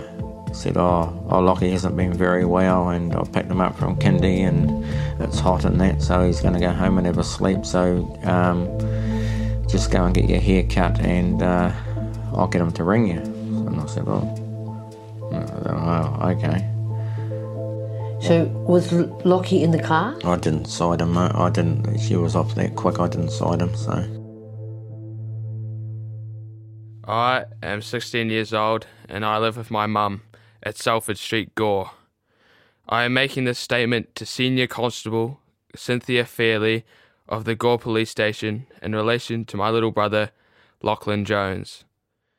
said, 0.55 0.77
"Oh, 0.77 1.13
oh, 1.31 1.37
Lachie 1.37 1.71
hasn't 1.71 1.97
been 1.97 2.13
very 2.13 2.45
well, 2.45 2.91
and 2.91 3.15
I've 3.15 3.33
picked 3.33 3.51
him 3.51 3.61
up 3.61 3.77
from 3.79 3.97
kindy, 3.97 4.41
and 4.41 4.85
it's 5.21 5.39
hot 5.39 5.65
and 5.65 5.81
that, 5.81 6.03
so 6.03 6.27
he's 6.27 6.41
going 6.41 6.55
to 6.55 6.61
go 6.61 6.71
home 6.71 6.99
and 6.99 7.07
have 7.07 7.19
a 7.19 7.25
sleep. 7.25 7.65
So 7.65 8.19
um, 8.25 8.67
just 9.69 9.91
go 9.91 10.05
and 10.05 10.15
get 10.15 10.29
your 10.29 10.41
hair 10.41 10.63
cut, 10.65 11.01
and 11.01 11.43
uh, 11.43 11.73
I'll 12.35 12.49
get 12.49 12.61
him 12.61 12.73
to 12.73 12.85
ring 12.85 13.09
you." 13.09 13.19
And 13.19 13.81
I 13.81 13.87
said, 13.87 14.05
"Oh, 14.07 14.23
oh 15.33 16.29
okay." 16.31 16.69
So 18.21 18.45
was 18.69 18.93
Lachie 18.93 19.63
in 19.63 19.73
the 19.73 19.83
car? 19.83 20.17
I 20.25 20.37
didn't 20.37 20.67
side 20.67 21.01
him. 21.01 21.19
I 21.19 21.51
didn't. 21.51 21.99
She 21.99 22.15
was 22.15 22.37
off 22.37 22.55
that 22.55 22.77
quick. 22.77 23.01
I 23.01 23.09
didn't 23.09 23.31
side 23.31 23.61
him. 23.61 23.75
So. 23.75 24.22
I 27.13 27.45
am 27.63 27.83
16 27.83 28.31
years 28.31 28.55
old 28.55 28.87
and 29.07 29.23
I 29.23 29.37
live 29.37 29.59
with 29.59 29.71
my 29.71 29.87
mum 29.87 30.23
at 30.63 30.79
Salford 30.79 31.19
Street, 31.19 31.55
Gore. 31.55 31.91
I 32.89 33.03
am 33.03 33.13
making 33.13 33.45
this 33.45 33.59
statement 33.59 34.15
to 34.15 34.25
Senior 34.25 34.67
Constable 34.67 35.39
Cynthia 35.77 36.25
Fairley 36.25 36.87
of 37.29 37.45
the 37.45 37.55
Gore 37.55 37.79
Police 37.79 38.09
Station 38.09 38.67
in 38.81 38.95
relation 38.95 39.45
to 39.45 39.59
my 39.59 39.69
little 39.69 39.91
brother, 39.91 40.31
Lachlan 40.81 41.27
Jones. 41.27 41.85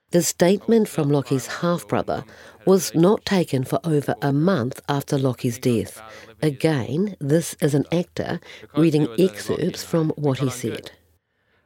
The 0.09 0.23
statement 0.23 0.89
from 0.89 1.09
Lachie's 1.09 1.45
half 1.45 1.87
brother 1.87 2.25
was 2.65 2.95
not 2.95 3.27
taken 3.27 3.63
for 3.63 3.79
over 3.83 4.15
a 4.23 4.33
month 4.33 4.81
after 4.89 5.19
Lachie's 5.19 5.59
death. 5.59 6.01
Again, 6.41 7.15
this 7.19 7.55
is 7.61 7.75
an 7.75 7.85
actor 7.91 8.39
reading 8.75 9.07
excerpts 9.19 9.83
from 9.83 10.09
what 10.15 10.39
he 10.39 10.49
said. 10.49 10.89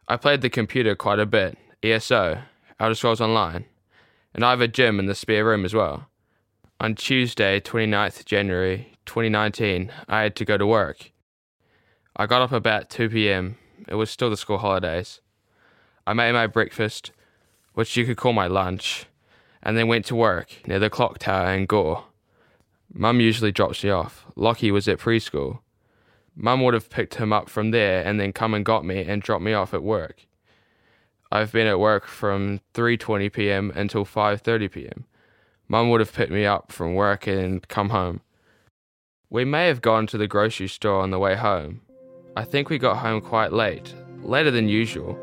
I 0.09 0.17
played 0.17 0.41
the 0.41 0.49
computer 0.49 0.93
quite 0.93 1.19
a 1.19 1.25
bit, 1.25 1.57
ESO, 1.81 2.39
Elder 2.79 2.93
Scrolls 2.93 3.21
Online, 3.21 3.65
and 4.35 4.45
I 4.45 4.51
have 4.51 4.61
a 4.61 4.67
gym 4.67 4.99
in 4.99 5.07
the 5.07 5.15
spare 5.15 5.43
room 5.43 5.65
as 5.65 5.73
well. 5.73 6.09
On 6.79 6.93
Tuesday, 6.93 7.59
29th 7.59 8.23
January 8.23 8.93
2019, 9.07 9.91
I 10.07 10.21
had 10.21 10.35
to 10.35 10.45
go 10.45 10.59
to 10.59 10.67
work. 10.67 11.11
I 12.15 12.27
got 12.27 12.43
up 12.43 12.51
about 12.51 12.91
2 12.91 13.09
pm. 13.09 13.57
It 13.87 13.95
was 13.95 14.11
still 14.11 14.29
the 14.29 14.37
school 14.37 14.59
holidays. 14.59 15.21
I 16.05 16.13
made 16.13 16.33
my 16.33 16.45
breakfast, 16.45 17.11
which 17.73 17.97
you 17.97 18.05
could 18.05 18.17
call 18.17 18.33
my 18.33 18.45
lunch, 18.45 19.07
and 19.63 19.75
then 19.75 19.87
went 19.87 20.05
to 20.05 20.15
work 20.15 20.61
near 20.67 20.77
the 20.77 20.91
clock 20.91 21.17
tower 21.17 21.51
in 21.53 21.65
Gore. 21.65 22.05
Mum 22.93 23.19
usually 23.19 23.51
drops 23.51 23.83
me 23.83 23.89
off. 23.89 24.27
Lachie 24.35 24.71
was 24.71 24.87
at 24.87 24.99
preschool. 24.99 25.61
Mum 26.35 26.61
would 26.61 26.75
have 26.75 26.91
picked 26.91 27.15
him 27.15 27.33
up 27.33 27.49
from 27.49 27.71
there 27.71 28.05
and 28.05 28.19
then 28.19 28.33
come 28.33 28.53
and 28.53 28.63
got 28.63 28.85
me 28.85 29.01
and 29.01 29.23
dropped 29.23 29.43
me 29.43 29.53
off 29.53 29.73
at 29.73 29.81
work. 29.81 30.27
I've 31.31 31.51
been 31.51 31.67
at 31.67 31.79
work 31.79 32.07
from 32.07 32.61
3:20 32.73 33.31
p.m. 33.31 33.71
until 33.75 34.05
5:30 34.05 34.71
p.m. 34.71 35.05
Mum 35.67 35.89
would 35.89 35.99
have 35.99 36.13
picked 36.13 36.31
me 36.31 36.45
up 36.45 36.71
from 36.71 36.93
work 36.93 37.27
and 37.27 37.67
come 37.67 37.89
home. 37.89 38.21
We 39.29 39.43
may 39.43 39.67
have 39.67 39.81
gone 39.81 40.07
to 40.07 40.17
the 40.17 40.27
grocery 40.27 40.69
store 40.69 41.01
on 41.01 41.11
the 41.11 41.19
way 41.19 41.35
home. 41.35 41.81
I 42.37 42.45
think 42.45 42.69
we 42.69 42.77
got 42.77 42.97
home 42.97 43.19
quite 43.19 43.51
late, 43.51 43.93
later 44.23 44.51
than 44.51 44.69
usual. 44.69 45.17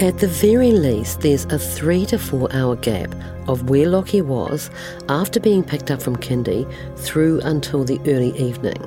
At 0.00 0.18
the 0.18 0.26
very 0.28 0.72
least, 0.72 1.20
there's 1.20 1.44
a 1.44 1.58
three 1.58 2.06
to 2.06 2.18
four 2.18 2.52
hour 2.52 2.74
gap 2.74 3.14
of 3.46 3.68
where 3.68 3.86
Lachie 3.86 4.24
was 4.24 4.70
after 5.08 5.38
being 5.38 5.62
picked 5.62 5.90
up 5.90 6.02
from 6.02 6.16
kindy 6.16 6.66
through 6.98 7.40
until 7.42 7.84
the 7.84 8.00
early 8.06 8.36
evening. 8.38 8.82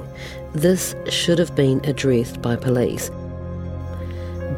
This 0.55 0.95
should 1.09 1.37
have 1.37 1.53
been 1.53 1.81
addressed 1.83 2.41
by 2.41 2.55
police. 2.55 3.09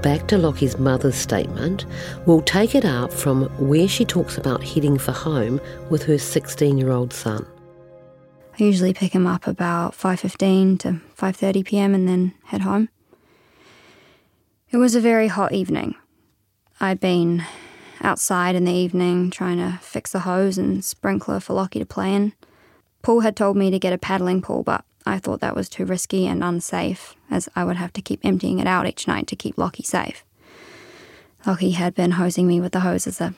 Back 0.03 0.27
to 0.27 0.35
Lachie's 0.35 0.77
mother's 0.77 1.15
statement, 1.15 1.87
we'll 2.27 2.43
take 2.43 2.75
it 2.75 2.85
up 2.85 3.11
from 3.11 3.45
where 3.57 3.87
she 3.87 4.05
talks 4.05 4.37
about 4.37 4.63
heading 4.63 4.99
for 4.99 5.11
home 5.11 5.59
with 5.89 6.03
her 6.03 6.19
16 6.19 6.77
year 6.77 6.91
old 6.91 7.13
son. 7.13 7.47
I 8.59 8.63
usually 8.63 8.93
pick 8.93 9.13
him 9.13 9.25
up 9.25 9.47
about 9.47 9.93
5:15 9.93 10.77
to 10.81 11.01
5:30 11.17 11.65
p.m. 11.65 11.95
and 11.95 12.07
then 12.07 12.35
head 12.43 12.61
home. 12.61 12.89
It 14.69 14.77
was 14.77 14.93
a 14.93 15.01
very 15.01 15.29
hot 15.29 15.51
evening. 15.51 15.95
I'd 16.79 16.99
been 16.99 17.43
outside 18.01 18.53
in 18.53 18.65
the 18.65 18.71
evening 18.71 19.31
trying 19.31 19.57
to 19.57 19.79
fix 19.81 20.11
the 20.11 20.19
hose 20.19 20.59
and 20.59 20.85
sprinkler 20.85 21.39
for 21.39 21.55
Lachie 21.55 21.79
to 21.79 21.87
play 21.87 22.13
in. 22.13 22.33
Paul 23.01 23.21
had 23.21 23.35
told 23.35 23.57
me 23.57 23.71
to 23.71 23.79
get 23.79 23.93
a 23.93 23.97
paddling 23.97 24.43
pool, 24.43 24.61
but 24.61 24.85
I 25.07 25.19
thought 25.19 25.39
that 25.39 25.55
was 25.55 25.69
too 25.69 25.85
risky 25.85 26.27
and 26.27 26.43
unsafe, 26.43 27.15
as 27.31 27.49
I 27.55 27.63
would 27.63 27.77
have 27.77 27.93
to 27.93 28.01
keep 28.01 28.19
emptying 28.23 28.59
it 28.59 28.67
out 28.67 28.87
each 28.87 29.07
night 29.07 29.27
to 29.27 29.35
keep 29.35 29.55
Lachie 29.55 29.85
safe. 29.85 30.23
Lachie 31.45 31.73
had 31.73 31.95
been 31.95 32.11
hosing 32.11 32.47
me 32.47 32.59
with 32.59 32.73
the 32.73 32.81
hose 32.81 33.07
as 33.07 33.21
a 33.21 33.33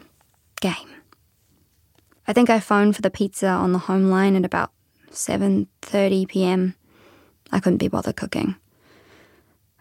game. 0.61 0.89
I 2.27 2.33
think 2.33 2.49
I 2.49 2.59
phoned 2.59 2.95
for 2.95 3.01
the 3.01 3.09
pizza 3.09 3.47
on 3.47 3.71
the 3.71 3.79
home 3.79 4.09
line 4.09 4.35
at 4.35 4.45
about 4.45 4.71
7:30 5.11 6.27
p.m. 6.27 6.75
I 7.51 7.59
couldn't 7.59 7.77
be 7.77 7.87
bothered 7.87 8.15
cooking. 8.15 8.55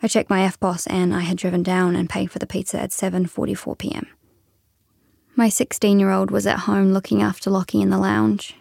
I 0.02 0.08
checked 0.08 0.30
my 0.30 0.40
EFTPOS 0.40 0.86
and 0.90 1.14
I 1.14 1.20
had 1.20 1.36
driven 1.36 1.62
down 1.62 1.96
and 1.96 2.08
paid 2.08 2.30
for 2.30 2.38
the 2.38 2.46
pizza 2.46 2.80
at 2.80 2.90
7:44 2.90 3.78
p.m. 3.78 4.06
My 5.34 5.48
16-year-old 5.48 6.30
was 6.30 6.46
at 6.46 6.60
home 6.60 6.92
looking 6.92 7.22
after 7.22 7.50
Lachie 7.50 7.82
in 7.82 7.90
the 7.90 7.98
lounge. 7.98 8.56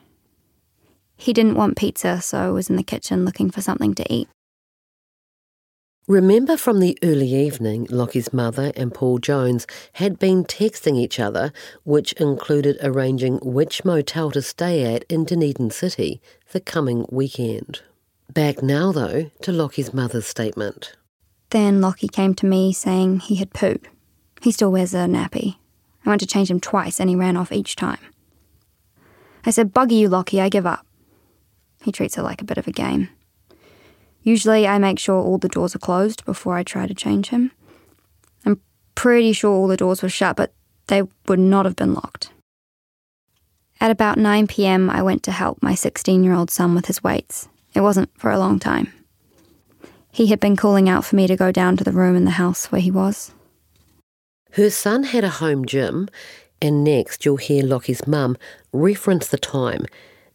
He 1.17 1.33
didn't 1.33 1.55
want 1.55 1.75
pizza, 1.75 2.21
so 2.21 2.37
I 2.37 2.49
was 2.51 2.69
in 2.69 2.75
the 2.75 2.83
kitchen 2.83 3.25
looking 3.25 3.49
for 3.49 3.61
something 3.61 3.93
to 3.95 4.13
eat. 4.13 4.29
Remember 6.07 6.55
from 6.55 6.79
the 6.79 6.97
early 7.03 7.35
evening, 7.35 7.85
Lachie's 7.87 8.31
mother 8.31 8.71
and 8.77 8.93
Paul 8.93 9.17
Jones 9.17 9.67
had 9.93 10.17
been 10.17 10.45
texting 10.45 10.95
each 10.95 11.19
other, 11.19 11.51
which 11.83 12.13
included 12.13 12.77
arranging 12.81 13.39
which 13.39 13.83
motel 13.83 14.31
to 14.31 14.41
stay 14.41 14.85
at 14.95 15.03
in 15.09 15.25
Dunedin 15.25 15.69
City 15.69 16.21
the 16.53 16.61
coming 16.61 17.05
weekend. 17.11 17.81
Back 18.31 18.63
now, 18.63 18.93
though, 18.93 19.31
to 19.41 19.51
Lachie's 19.51 19.93
mother's 19.93 20.25
statement. 20.25 20.95
Then 21.49 21.81
Lachie 21.81 22.09
came 22.09 22.33
to 22.35 22.45
me 22.45 22.71
saying 22.71 23.19
he 23.19 23.35
had 23.35 23.51
pooed. 23.51 23.83
He 24.41 24.53
still 24.53 24.71
wears 24.71 24.93
a 24.93 25.07
nappy. 25.07 25.57
I 26.05 26.09
went 26.09 26.21
to 26.21 26.27
change 26.27 26.49
him 26.49 26.61
twice 26.61 27.01
and 27.01 27.09
he 27.09 27.17
ran 27.17 27.35
off 27.35 27.51
each 27.51 27.75
time. 27.75 27.99
I 29.45 29.49
said, 29.49 29.73
Buggy 29.73 29.95
you, 29.95 30.09
Lachie, 30.09 30.41
I 30.41 30.47
give 30.47 30.65
up. 30.65 30.86
He 31.83 31.91
treats 31.91 32.17
it 32.17 32.23
like 32.23 32.41
a 32.41 32.45
bit 32.45 32.57
of 32.57 32.67
a 32.67 32.71
game. 32.71 33.09
Usually 34.21 34.67
I 34.67 34.77
make 34.77 34.99
sure 34.99 35.21
all 35.21 35.37
the 35.37 35.47
doors 35.47 35.75
are 35.75 35.79
closed 35.79 36.25
before 36.25 36.55
I 36.55 36.63
try 36.63 36.85
to 36.85 36.93
change 36.93 37.29
him. 37.29 37.51
I'm 38.45 38.59
pretty 38.95 39.31
sure 39.33 39.51
all 39.51 39.67
the 39.67 39.77
doors 39.77 40.01
were 40.01 40.09
shut, 40.09 40.35
but 40.35 40.53
they 40.87 41.03
would 41.27 41.39
not 41.39 41.65
have 41.65 41.75
been 41.75 41.93
locked. 41.93 42.31
At 43.79 43.91
about 43.91 44.17
9 44.17 44.47
pm, 44.47 44.89
I 44.89 45.01
went 45.01 45.23
to 45.23 45.31
help 45.31 45.61
my 45.61 45.75
16 45.75 46.23
year 46.23 46.33
old 46.33 46.49
son 46.49 46.73
with 46.75 46.87
his 46.87 47.03
weights. 47.03 47.47
It 47.73 47.81
wasn't 47.81 48.09
for 48.17 48.31
a 48.31 48.39
long 48.39 48.59
time. 48.59 48.91
He 50.11 50.27
had 50.27 50.39
been 50.39 50.55
calling 50.55 50.89
out 50.89 51.05
for 51.05 51.15
me 51.15 51.27
to 51.27 51.35
go 51.35 51.51
down 51.51 51.77
to 51.77 51.83
the 51.83 51.91
room 51.91 52.15
in 52.15 52.25
the 52.25 52.31
house 52.31 52.71
where 52.71 52.81
he 52.81 52.89
was. 52.89 53.31
Her 54.53 54.71
son 54.71 55.03
had 55.03 55.23
a 55.23 55.29
home 55.29 55.65
gym, 55.65 56.09
and 56.59 56.83
next 56.83 57.23
you'll 57.23 57.37
hear 57.37 57.63
Lachie's 57.63 58.07
mum 58.07 58.35
reference 58.73 59.27
the 59.27 59.37
time. 59.37 59.85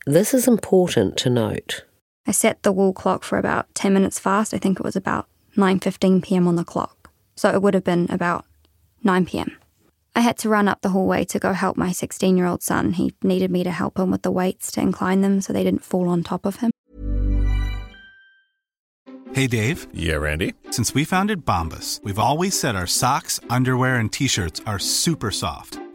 This 0.06 0.34
is 0.34 0.48
important 0.48 1.16
to 1.18 1.30
note. 1.30 1.84
I 2.26 2.32
set 2.32 2.64
the 2.64 2.72
wall 2.72 2.92
clock 2.92 3.22
for 3.22 3.38
about 3.38 3.72
10 3.76 3.92
minutes 3.92 4.18
fast. 4.18 4.52
I 4.52 4.58
think 4.58 4.80
it 4.80 4.84
was 4.84 4.96
about 4.96 5.28
9:15 5.56 6.22
p.m. 6.24 6.48
on 6.48 6.56
the 6.56 6.64
clock. 6.64 7.10
So 7.36 7.50
it 7.50 7.62
would 7.62 7.74
have 7.74 7.84
been 7.84 8.08
about 8.10 8.44
9 9.04 9.26
p.m. 9.26 9.56
I 10.16 10.20
had 10.20 10.38
to 10.38 10.48
run 10.48 10.66
up 10.66 10.80
the 10.82 10.88
hallway 10.88 11.24
to 11.26 11.38
go 11.38 11.52
help 11.52 11.76
my 11.76 11.90
16-year-old 11.90 12.62
son. 12.62 12.94
He 12.94 13.14
needed 13.22 13.50
me 13.50 13.62
to 13.62 13.70
help 13.70 13.96
him 13.96 14.10
with 14.10 14.22
the 14.22 14.32
weights 14.32 14.72
to 14.72 14.80
incline 14.80 15.20
them 15.20 15.40
so 15.40 15.52
they 15.52 15.64
didn't 15.64 15.84
fall 15.84 16.08
on 16.08 16.24
top 16.24 16.46
of 16.46 16.56
him. 16.56 16.72
Hey 19.32 19.46
Dave. 19.46 19.86
Yeah, 19.94 20.16
Randy. 20.16 20.54
Since 20.70 20.94
we 20.94 21.04
founded 21.04 21.46
Bombas, 21.46 22.02
we've 22.02 22.18
always 22.18 22.58
said 22.58 22.74
our 22.74 22.88
socks, 22.88 23.38
underwear 23.48 23.96
and 23.96 24.12
t-shirts 24.12 24.60
are 24.66 24.80
super 24.80 25.30
soft. 25.30 25.78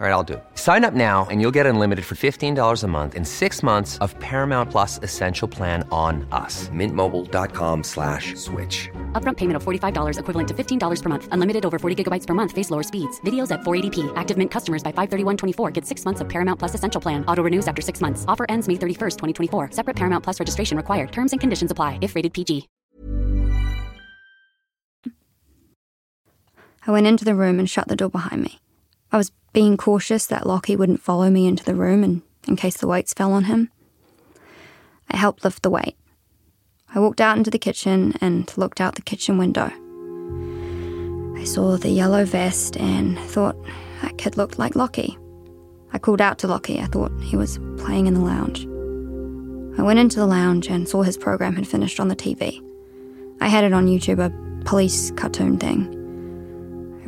All 0.00 0.06
right, 0.06 0.12
I'll 0.12 0.22
do 0.22 0.34
it. 0.34 0.44
Sign 0.54 0.84
up 0.84 0.94
now 0.94 1.26
and 1.28 1.40
you'll 1.40 1.56
get 1.58 1.66
unlimited 1.66 2.04
for 2.04 2.14
$15 2.14 2.84
a 2.84 2.86
month 2.86 3.16
in 3.16 3.24
six 3.24 3.64
months 3.64 3.98
of 3.98 4.16
Paramount 4.20 4.70
Plus 4.70 5.00
Essential 5.02 5.48
Plan 5.48 5.82
on 5.90 6.24
us. 6.30 6.68
Mintmobile.com 6.68 7.82
slash 7.82 8.36
switch. 8.36 8.88
Upfront 9.20 9.38
payment 9.38 9.56
of 9.56 9.64
$45 9.64 10.20
equivalent 10.20 10.48
to 10.50 10.54
$15 10.54 11.02
per 11.02 11.08
month. 11.08 11.28
Unlimited 11.32 11.66
over 11.66 11.80
40 11.80 12.04
gigabytes 12.04 12.28
per 12.28 12.34
month. 12.34 12.52
Face 12.52 12.70
lower 12.70 12.84
speeds. 12.84 13.20
Videos 13.22 13.50
at 13.50 13.62
480p. 13.62 14.12
Active 14.14 14.38
Mint 14.38 14.52
customers 14.52 14.84
by 14.84 14.92
531.24 14.92 15.72
get 15.72 15.84
six 15.84 16.04
months 16.04 16.20
of 16.20 16.28
Paramount 16.28 16.60
Plus 16.60 16.76
Essential 16.76 17.00
Plan. 17.00 17.24
Auto 17.26 17.42
renews 17.42 17.66
after 17.66 17.82
six 17.82 18.00
months. 18.00 18.24
Offer 18.28 18.46
ends 18.48 18.68
May 18.68 18.74
31st, 18.74 19.16
2024. 19.50 19.72
Separate 19.72 19.96
Paramount 19.96 20.22
Plus 20.22 20.38
registration 20.38 20.76
required. 20.76 21.10
Terms 21.10 21.32
and 21.32 21.40
conditions 21.40 21.72
apply 21.72 21.98
if 22.02 22.14
rated 22.14 22.32
PG. 22.32 22.68
I 26.86 26.92
went 26.92 27.08
into 27.08 27.24
the 27.24 27.34
room 27.34 27.58
and 27.58 27.68
shut 27.68 27.88
the 27.88 27.96
door 27.96 28.10
behind 28.10 28.42
me. 28.42 28.60
I 29.10 29.16
was 29.16 29.32
being 29.52 29.76
cautious 29.76 30.26
that 30.26 30.44
Lachie 30.44 30.76
wouldn't 30.76 31.02
follow 31.02 31.30
me 31.30 31.46
into 31.46 31.64
the 31.64 31.74
room 31.74 32.04
and 32.04 32.22
in 32.46 32.56
case 32.56 32.76
the 32.76 32.86
weights 32.86 33.14
fell 33.14 33.32
on 33.32 33.44
him. 33.44 33.70
I 35.10 35.16
helped 35.16 35.44
lift 35.44 35.62
the 35.62 35.70
weight. 35.70 35.96
I 36.94 37.00
walked 37.00 37.20
out 37.20 37.36
into 37.36 37.50
the 37.50 37.58
kitchen 37.58 38.14
and 38.20 38.52
looked 38.56 38.80
out 38.80 38.94
the 38.94 39.02
kitchen 39.02 39.38
window. 39.38 39.70
I 41.38 41.44
saw 41.44 41.76
the 41.76 41.90
yellow 41.90 42.24
vest 42.24 42.76
and 42.76 43.18
thought 43.18 43.56
that 44.02 44.18
kid 44.18 44.36
looked 44.36 44.58
like 44.58 44.74
Lachie. 44.74 45.16
I 45.92 45.98
called 45.98 46.20
out 46.20 46.38
to 46.40 46.46
Lachie. 46.46 46.82
I 46.82 46.86
thought 46.86 47.12
he 47.22 47.36
was 47.36 47.58
playing 47.78 48.06
in 48.06 48.14
the 48.14 48.20
lounge. 48.20 48.66
I 49.78 49.82
went 49.82 49.98
into 49.98 50.18
the 50.18 50.26
lounge 50.26 50.68
and 50.68 50.88
saw 50.88 51.02
his 51.02 51.16
program 51.16 51.54
had 51.54 51.66
finished 51.68 52.00
on 52.00 52.08
the 52.08 52.16
TV. 52.16 52.62
I 53.40 53.48
had 53.48 53.64
it 53.64 53.72
on 53.72 53.86
YouTube, 53.86 54.18
a 54.18 54.64
police 54.64 55.10
cartoon 55.12 55.58
thing. 55.58 55.97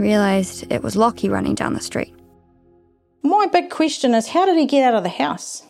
I 0.00 0.02
realised 0.02 0.64
it 0.72 0.82
was 0.82 0.96
Lachie 0.96 1.30
running 1.30 1.54
down 1.54 1.74
the 1.74 1.80
street. 1.80 2.14
My 3.22 3.46
big 3.52 3.68
question 3.68 4.14
is 4.14 4.28
how 4.28 4.46
did 4.46 4.56
he 4.56 4.64
get 4.64 4.82
out 4.82 4.94
of 4.94 5.02
the 5.02 5.10
house? 5.10 5.62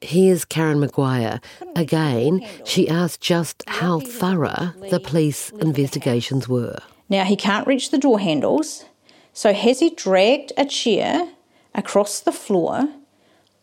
Here's 0.00 0.44
Karen 0.44 0.78
Maguire. 0.78 1.40
Again, 1.74 2.46
she 2.64 2.88
asked 2.88 3.20
just 3.20 3.64
how 3.66 3.98
thorough 3.98 4.72
the 4.90 5.00
police 5.00 5.50
investigations 5.50 6.48
were. 6.48 6.78
Now 7.08 7.24
he 7.24 7.34
can't 7.34 7.66
reach 7.66 7.90
the 7.90 7.98
door 7.98 8.20
handles, 8.20 8.84
so 9.32 9.52
has 9.52 9.80
he 9.80 9.90
dragged 9.90 10.52
a 10.56 10.64
chair 10.64 11.28
across 11.74 12.20
the 12.20 12.30
floor, 12.30 12.88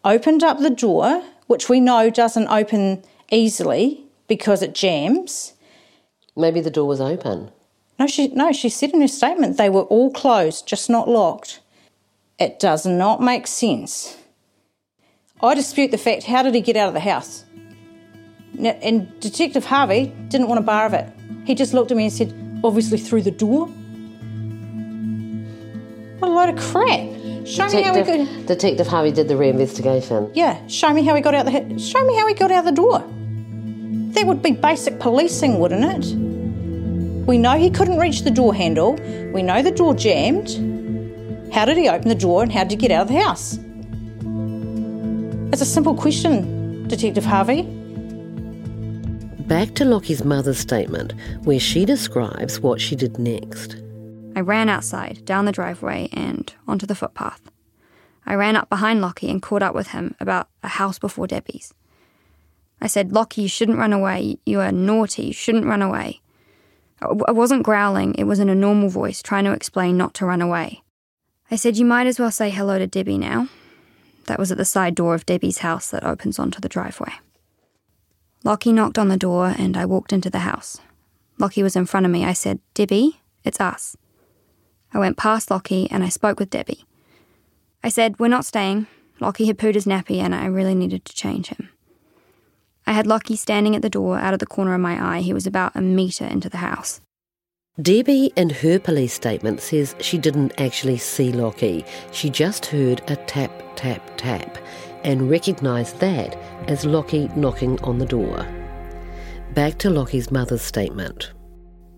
opened 0.04 0.44
up 0.44 0.60
the 0.60 0.70
door, 0.70 1.24
which 1.48 1.70
we 1.70 1.80
know 1.80 2.10
doesn't 2.10 2.50
open 2.50 3.06
easily 3.32 4.04
because 4.28 4.62
it 4.62 4.76
jams? 4.76 5.54
Maybe 6.36 6.60
the 6.60 6.70
door 6.70 6.90
was 6.90 7.00
open. 7.00 7.52
No, 8.00 8.08
she 8.08 8.28
no, 8.30 8.52
she 8.52 8.70
said 8.70 8.92
in 8.92 9.02
her 9.02 9.08
statement 9.08 9.58
they 9.58 9.70
were 9.70 9.84
all 9.84 10.12
closed, 10.12 10.68
just 10.68 10.90
not 10.90 11.08
locked. 11.08 11.60
It 12.40 12.60
does 12.60 12.86
not 12.86 13.22
make 13.22 13.48
sense. 13.48 14.18
I 15.42 15.54
dispute 15.56 15.92
the 15.92 15.98
fact. 15.98 16.24
How 16.24 16.42
did 16.42 16.56
he 16.56 16.62
get 16.62 16.76
out 16.78 16.88
of 16.88 16.94
the 16.94 17.00
house? 17.00 17.46
And 18.60 19.20
Detective 19.20 19.66
Harvey 19.66 20.14
didn't 20.30 20.48
want 20.48 20.60
a 20.60 20.64
bar 20.64 20.86
of 20.86 20.94
it. 20.94 21.08
He 21.46 21.56
just 21.56 21.74
looked 21.74 21.92
at 21.92 21.98
me 21.98 22.06
and 22.06 22.14
said, 22.14 22.34
obviously 22.64 22.98
through 22.98 23.24
the 23.24 23.32
door. 23.32 23.68
What 26.20 26.30
a 26.30 26.34
load 26.34 26.50
of 26.50 26.60
crap. 26.60 27.10
Show 27.46 27.68
me 27.68 27.82
how 27.82 27.94
he 27.94 28.04
got. 28.04 28.48
Detective 28.48 28.88
Harvey 28.88 29.12
did 29.12 29.28
the 29.28 29.34
reinvestigation. 29.34 30.32
Yeah, 30.34 30.66
show 30.68 30.94
me 30.94 31.04
how 31.04 31.14
he 31.16 31.22
got 31.22 31.36
out 31.36 31.46
the. 31.46 31.78
Show 31.78 32.04
me 32.06 32.16
how 32.16 32.26
he 32.28 32.34
got 32.34 32.52
out 32.52 32.64
the 32.64 32.72
door. 32.72 33.00
That 34.14 34.26
would 34.26 34.42
be 34.42 34.52
basic 34.52 35.00
policing, 35.00 35.60
wouldn't 35.60 35.84
it? 35.84 36.23
We 37.26 37.38
know 37.38 37.58
he 37.58 37.70
couldn't 37.70 38.00
reach 38.00 38.24
the 38.24 38.32
door 38.32 38.54
handle. 38.54 38.96
We 39.34 39.44
know 39.44 39.62
the 39.62 39.72
door 39.72 39.94
jammed. 39.94 40.50
How 41.54 41.64
did 41.66 41.78
he 41.78 41.88
open 41.88 42.10
the 42.10 42.16
door 42.16 42.44
and 42.44 42.52
how 42.52 42.64
did 42.64 42.72
he 42.72 42.78
get 42.78 42.92
out 42.92 43.04
of 43.04 43.08
the 43.08 43.22
house? 43.22 43.58
It's 45.54 45.62
a 45.62 45.66
simple 45.66 45.96
question, 45.96 46.88
Detective 46.88 47.24
Harvey. 47.24 47.62
Back 49.44 49.76
to 49.76 49.86
Lachie's 49.86 50.26
mother's 50.26 50.58
statement, 50.58 51.14
where 51.44 51.60
she 51.60 51.86
describes 51.86 52.60
what 52.60 52.82
she 52.82 52.96
did 52.96 53.20
next. 53.20 53.78
I 54.36 54.42
ran 54.42 54.68
outside, 54.68 55.24
down 55.26 55.46
the 55.46 55.52
driveway, 55.52 56.10
and 56.12 56.52
onto 56.68 56.86
the 56.88 56.96
footpath. 56.96 57.42
I 58.26 58.34
ran 58.34 58.56
up 58.56 58.68
behind 58.70 59.02
Lachie 59.02 59.30
and 59.30 59.42
caught 59.42 59.62
up 59.62 59.76
with 59.76 59.90
him 59.90 60.16
about 60.20 60.50
a 60.64 60.70
house 60.70 60.98
before 60.98 61.28
Debbie's. 61.28 61.74
I 62.82 62.88
said, 62.88 63.12
Lachie, 63.12 63.44
you 63.44 63.48
shouldn't 63.48 63.78
run 63.78 63.94
away. 63.94 64.40
You 64.46 64.60
are 64.60 64.72
naughty. 64.72 65.28
You 65.28 65.34
shouldn't 65.34 65.66
run 65.66 65.82
away. 65.82 66.22
I 67.28 67.32
wasn't 67.32 67.64
growling, 67.64 68.16
it 68.16 68.26
was 68.26 68.40
in 68.40 68.50
a 68.50 68.56
normal 68.56 68.90
voice, 68.90 69.22
trying 69.22 69.46
to 69.46 69.52
explain 69.52 69.98
not 69.98 70.14
to 70.16 70.26
run 70.26 70.42
away. 70.42 70.84
I 71.52 71.56
said, 71.56 71.78
You 71.78 71.86
might 71.86 72.08
as 72.08 72.20
well 72.20 72.32
say 72.32 72.50
hello 72.50 72.80
to 72.80 72.88
Debbie 72.88 73.18
now. 73.18 73.48
That 74.28 74.40
was 74.40 74.52
at 74.52 74.58
the 74.58 74.66
side 74.66 74.96
door 74.96 75.16
of 75.16 75.26
Debbie's 75.26 75.60
house 75.60 75.92
that 75.92 76.04
opens 76.06 76.40
onto 76.40 76.60
the 76.60 76.70
driveway. 76.70 77.14
Lachie 78.46 78.74
knocked 78.74 78.98
on 78.98 79.10
the 79.10 79.18
door 79.18 79.54
and 79.58 79.78
I 79.78 79.86
walked 79.86 80.14
into 80.14 80.30
the 80.30 80.40
house. 80.40 80.80
Lachie 81.40 81.64
was 81.64 81.76
in 81.76 81.86
front 81.86 82.06
of 82.06 82.12
me. 82.12 82.26
I 82.26 82.34
said, 82.34 82.60
Debbie, 82.74 83.22
it's 83.44 83.60
us. 83.60 83.98
I 84.94 85.00
went 85.00 85.18
past 85.18 85.50
Lachie 85.50 85.88
and 85.92 86.04
I 86.04 86.10
spoke 86.10 86.40
with 86.40 86.50
Debbie. 86.50 86.86
I 87.84 87.90
said, 87.90 88.20
We're 88.20 88.28
not 88.28 88.46
staying. 88.46 88.88
Lachie 89.20 89.48
had 89.48 89.58
pooed 89.58 89.76
his 89.76 89.86
nappy 89.86 90.18
and 90.18 90.34
I 90.34 90.46
really 90.46 90.76
needed 90.76 91.06
to 91.06 91.16
change 91.16 91.48
him. 91.48 91.70
I 92.86 92.94
had 92.94 93.06
Lachie 93.06 93.38
standing 93.38 93.76
at 93.76 93.82
the 93.82 93.90
door 93.90 94.18
out 94.20 94.34
of 94.34 94.40
the 94.40 94.46
corner 94.46 94.74
of 94.74 94.82
my 94.82 95.18
eye. 95.18 95.22
He 95.22 95.34
was 95.34 95.48
about 95.48 95.76
a 95.76 95.82
metre 95.82 96.26
into 96.26 96.50
the 96.50 96.58
house. 96.58 97.02
Debbie, 97.82 98.32
in 98.36 98.50
her 98.50 98.78
police 98.78 99.14
statement, 99.14 99.62
says 99.62 99.96
she 100.00 100.18
didn't 100.18 100.54
actually 100.60 100.98
see 100.98 101.32
Lachie. 101.32 101.88
She 102.12 102.30
just 102.30 102.68
heard 102.68 103.02
a 103.10 103.16
tap, 103.16 103.52
tap, 103.76 104.02
tap 104.18 104.58
and 105.04 105.30
recognised 105.30 106.00
that 106.00 106.36
as 106.68 106.86
Lachie 106.86 107.36
knocking 107.36 107.80
on 107.82 107.98
the 107.98 108.06
door. 108.06 108.46
Back 109.54 109.78
to 109.80 109.90
Lachie's 109.90 110.32
mother's 110.32 110.62
statement. 110.62 111.32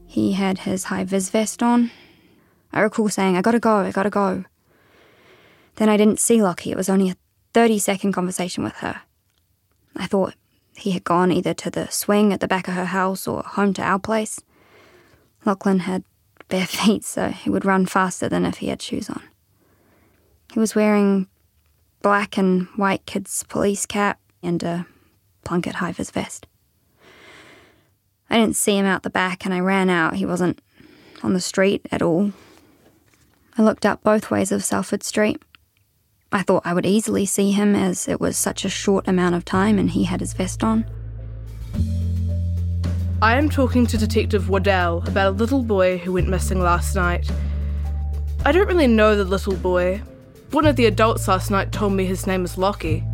He 0.06 0.34
had 0.34 0.60
his 0.60 0.86
high 0.86 1.04
vis 1.04 1.30
vest 1.30 1.63
on. 1.63 1.91
I 2.74 2.82
recall 2.82 3.10
saying, 3.10 3.38
I 3.38 3.41
gotta 3.41 3.60
go, 3.60 3.78
I 3.78 3.91
gotta 3.91 4.10
go. 4.10 4.45
Then 5.76 5.89
I 5.89 5.98
didn't 5.98 6.19
see 6.19 6.38
Lachie. 6.38 6.71
It 6.71 6.78
was 6.78 6.89
only 6.89 7.10
a 7.10 7.17
30 7.54 7.80
second 7.80 8.12
conversation 8.13 8.63
with 8.63 8.76
her. 8.78 9.02
I 9.95 10.08
thought 10.08 10.34
he 10.76 10.92
had 10.92 11.04
gone 11.04 11.32
either 11.32 11.54
to 11.54 11.70
the 11.70 11.88
swing 11.90 12.34
at 12.34 12.40
the 12.40 12.48
back 12.48 12.68
of 12.68 12.74
her 12.74 12.86
house 12.86 13.28
or 13.28 13.44
home 13.44 13.74
to 13.74 13.82
our 13.82 14.00
place. 14.00 14.40
Lachlan 15.46 15.80
had 15.80 16.04
bare 16.50 16.68
feet, 16.68 17.04
so 17.04 17.30
he 17.30 17.50
would 17.50 17.66
run 17.66 17.86
faster 17.86 18.30
than 18.30 18.46
if 18.46 18.58
he 18.58 18.68
had 18.68 18.82
shoes 18.82 19.10
on. 19.10 19.24
He 20.54 20.60
was 20.60 20.76
wearing 20.76 21.28
black 22.02 22.38
and 22.38 22.68
white 22.76 23.06
kid's 23.06 23.44
police 23.44 23.86
cap 23.86 24.20
and 24.44 24.62
a 24.64 24.86
Plunket 25.46 25.76
high 25.76 25.92
vis 25.92 26.10
vest. 26.10 26.48
I 28.30 28.38
didn't 28.38 28.56
see 28.56 28.78
him 28.78 28.86
out 28.86 29.04
the 29.04 29.10
back 29.10 29.46
and 29.46 29.54
I 29.54 29.60
ran 29.60 29.90
out. 29.90 30.16
He 30.16 30.26
wasn't 30.26 30.60
on 31.24 31.34
the 31.34 31.40
street 31.40 31.86
at 31.92 32.02
all. 32.02 32.32
I 33.58 33.62
looked 33.62 33.86
up 33.86 34.04
both 34.04 34.32
ways 34.32 34.52
of 34.52 34.64
Salford 34.64 35.04
Street. 35.04 35.42
I 36.36 36.41
thought 36.41 36.63
I 36.65 36.74
would 36.74 36.86
easily 36.86 37.26
see 37.26 37.52
him 37.52 37.78
as 37.78 38.10
it 38.10 38.19
was 38.19 38.36
such 38.36 38.65
a 38.65 38.69
short 38.69 39.08
amount 39.08 39.36
of 39.36 39.45
time 39.45 39.80
and 39.80 39.89
he 39.89 40.04
had 40.04 40.19
his 40.19 40.34
vest 40.34 40.65
on. 40.65 40.84
I 43.21 43.38
am 43.38 43.50
talking 43.50 43.88
to 43.88 43.98
Detective 43.98 44.50
Waddell 44.50 45.02
about 45.08 45.28
a 45.28 45.38
little 45.38 45.63
boy 45.63 45.98
who 45.98 46.12
went 46.12 46.28
missing 46.28 46.60
last 46.60 46.93
night. 46.93 47.32
I 48.43 48.52
don't 48.52 48.67
really 48.67 48.86
know 48.86 49.15
the 49.15 49.24
little 49.24 49.56
boy. 49.56 50.02
One 50.52 50.65
of 50.65 50.76
the 50.76 50.88
adults 50.88 51.30
last 51.30 51.52
night 51.52 51.71
told 51.71 51.93
me 51.93 52.04
his 52.04 52.28
name 52.28 52.43
is 52.43 52.58
Lachie. 52.58 53.10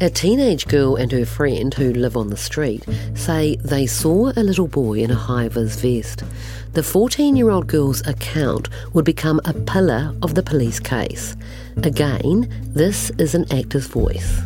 A 0.00 0.10
teenage 0.10 0.66
girl 0.66 0.96
and 0.96 1.12
her 1.12 1.24
friend 1.24 1.72
who 1.72 1.92
live 1.92 2.16
on 2.16 2.28
the 2.28 2.36
street 2.36 2.84
say 3.14 3.54
they 3.62 3.86
saw 3.86 4.32
a 4.34 4.42
little 4.42 4.66
boy 4.66 4.94
in 4.94 5.12
a 5.12 5.14
high 5.14 5.48
vis 5.48 5.80
vest. 5.80 6.24
The 6.72 6.82
14 6.82 7.36
year 7.36 7.50
old 7.50 7.68
girl's 7.68 8.04
account 8.04 8.68
would 8.92 9.04
become 9.04 9.40
a 9.44 9.54
pillar 9.54 10.12
of 10.22 10.34
the 10.34 10.42
police 10.42 10.80
case. 10.80 11.36
Again, 11.82 12.48
this 12.74 13.10
is 13.18 13.34
an 13.34 13.52
actor's 13.52 13.86
voice. 13.86 14.40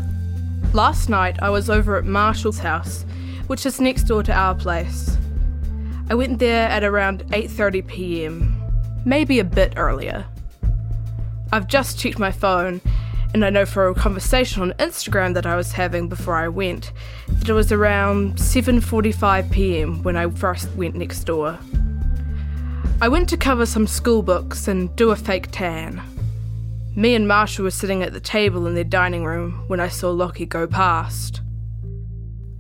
Last 0.73 1.09
night 1.09 1.41
I 1.43 1.51
was 1.51 1.69
over 1.69 1.97
at 1.97 2.05
Marshall's 2.05 2.59
house, 2.59 3.05
which 3.47 3.67
is 3.67 3.81
next 3.81 4.05
door 4.05 4.23
to 4.23 4.33
our 4.33 4.55
place. 4.55 5.17
I 6.11 6.15
went 6.15 6.39
there 6.39 6.69
at 6.69 6.85
around 6.85 7.25
8:30 7.29 7.87
p.m., 7.87 8.55
maybe 9.05 9.39
a 9.39 9.45
bit 9.45 9.75
earlier. 9.77 10.27
I've 11.53 11.69
just 11.69 11.99
checked 11.99 12.19
my 12.19 12.31
phone 12.31 12.81
and 13.35 13.45
I 13.45 13.51
know 13.51 13.67
for 13.67 13.89
a 13.89 13.95
conversation 13.95 14.63
on 14.63 14.73
Instagram 14.73 15.35
that 15.35 15.47
I 15.47 15.55
was 15.55 15.73
having 15.73 16.09
before 16.09 16.37
I 16.37 16.49
went 16.49 16.93
that 17.29 17.49
it 17.49 17.53
was 17.53 17.71
around 17.71 18.37
7:45 18.37 19.51
p.m. 19.51 20.03
when 20.03 20.17
I 20.17 20.31
first 20.31 20.75
went 20.77 20.95
next 20.95 21.25
door. 21.25 21.59
I 23.01 23.09
went 23.09 23.29
to 23.29 23.37
cover 23.37 23.67
some 23.67 23.87
school 23.87 24.23
books 24.23 24.67
and 24.67 24.95
do 24.97 25.11
a 25.11 25.17
fake 25.17 25.49
tan. 25.53 26.03
Me 26.99 27.15
and 27.15 27.29
Marshall 27.29 27.63
were 27.63 27.71
sitting 27.71 28.03
at 28.03 28.13
the 28.13 28.19
table 28.19 28.67
in 28.67 28.75
their 28.75 28.83
dining 28.83 29.25
room 29.25 29.63
when 29.69 29.79
I 29.79 29.87
saw 29.87 30.13
Lachie 30.13 30.49
go 30.49 30.67
past. 30.67 31.43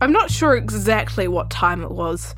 I'm 0.00 0.12
not 0.12 0.30
sure 0.30 0.54
exactly 0.54 1.26
what 1.26 1.50
time 1.50 1.82
it 1.82 1.90
was, 1.90 2.36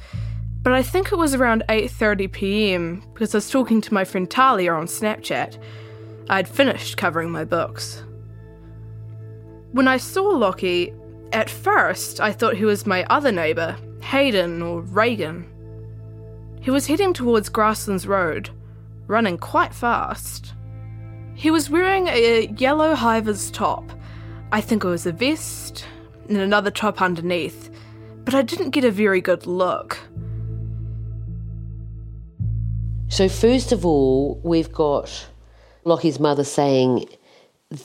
but 0.63 0.73
I 0.73 0.83
think 0.83 1.13
it 1.13 1.19
was 1.19 1.35
around 1.35 1.63
8:30 1.69 2.33
p.m. 2.33 3.03
because 3.13 3.35
I 3.35 3.37
was 3.37 3.51
talking 3.51 3.83
to 3.83 3.93
my 3.93 4.07
friend 4.07 4.31
Talia 4.31 4.73
on 4.73 4.87
Snapchat. 4.87 5.59
I'd 6.31 6.49
finished 6.49 6.97
covering 6.97 7.31
my 7.31 7.45
books. 7.45 8.03
When 9.73 9.87
I 9.87 9.99
saw 9.99 10.33
Lachie, 10.33 10.95
at 11.35 11.51
first 11.51 12.19
I 12.19 12.33
thought 12.33 12.57
he 12.57 12.65
was 12.65 12.87
my 12.87 13.05
other 13.11 13.31
neighbour, 13.31 13.77
Hayden 14.01 14.63
or 14.63 14.81
Reagan. 14.81 15.45
He 16.63 16.71
was 16.71 16.87
heading 16.87 17.13
towards 17.13 17.51
Grasslands 17.51 18.07
Road, 18.07 18.49
running 19.07 19.37
quite 19.37 19.75
fast. 19.75 20.55
He 21.41 21.51
was 21.51 21.71
wearing 21.71 22.07
a 22.09 22.49
yellow 22.59 22.95
high 22.95 23.21
vis 23.21 23.51
top. 23.51 23.93
I 24.53 24.61
think 24.61 24.85
it 24.85 24.89
was 24.89 25.07
a 25.07 25.13
vest 25.13 25.87
and 26.29 26.37
another 26.37 26.71
top 26.71 27.01
underneath, 27.01 27.71
but 28.27 28.35
I 28.35 28.43
didn't 28.43 28.73
get 28.73 28.85
a 28.85 28.91
very 28.91 29.23
good 29.23 29.47
look. 29.47 29.99
So, 33.09 33.27
first 33.27 33.73
of 33.73 33.87
all, 33.87 34.39
we've 34.45 34.71
got 34.71 35.29
Lachie's 35.85 36.21
mother 36.21 36.45
saying 36.45 37.07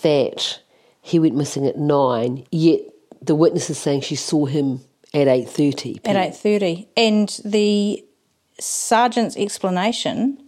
that 0.02 0.60
he 1.02 1.18
went 1.18 1.36
missing 1.36 1.66
at 1.66 1.78
nine, 1.78 2.46
yet 2.52 2.82
the 3.22 3.36
witness 3.36 3.70
is 3.70 3.78
saying 3.78 4.02
she 4.02 4.18
saw 4.18 4.48
him 4.48 4.82
at 5.14 5.28
8.30. 5.28 6.02
At 6.04 6.18
8.30. 6.18 6.88
And 6.98 7.40
the 7.46 8.04
sergeant's 8.60 9.38
explanation 9.38 10.44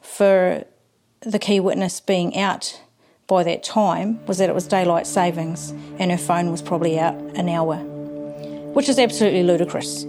for 0.00 0.64
the 1.20 1.38
key 1.38 1.60
witness 1.60 2.00
being 2.00 2.36
out 2.36 2.80
by 3.26 3.42
that 3.42 3.62
time 3.62 4.24
was 4.26 4.38
that 4.38 4.48
it 4.48 4.54
was 4.54 4.66
daylight 4.66 5.06
savings 5.06 5.70
and 5.98 6.10
her 6.10 6.18
phone 6.18 6.50
was 6.50 6.62
probably 6.62 6.98
out 6.98 7.14
an 7.14 7.48
hour, 7.48 7.76
which 8.72 8.88
is 8.88 8.98
absolutely 8.98 9.42
ludicrous 9.42 10.04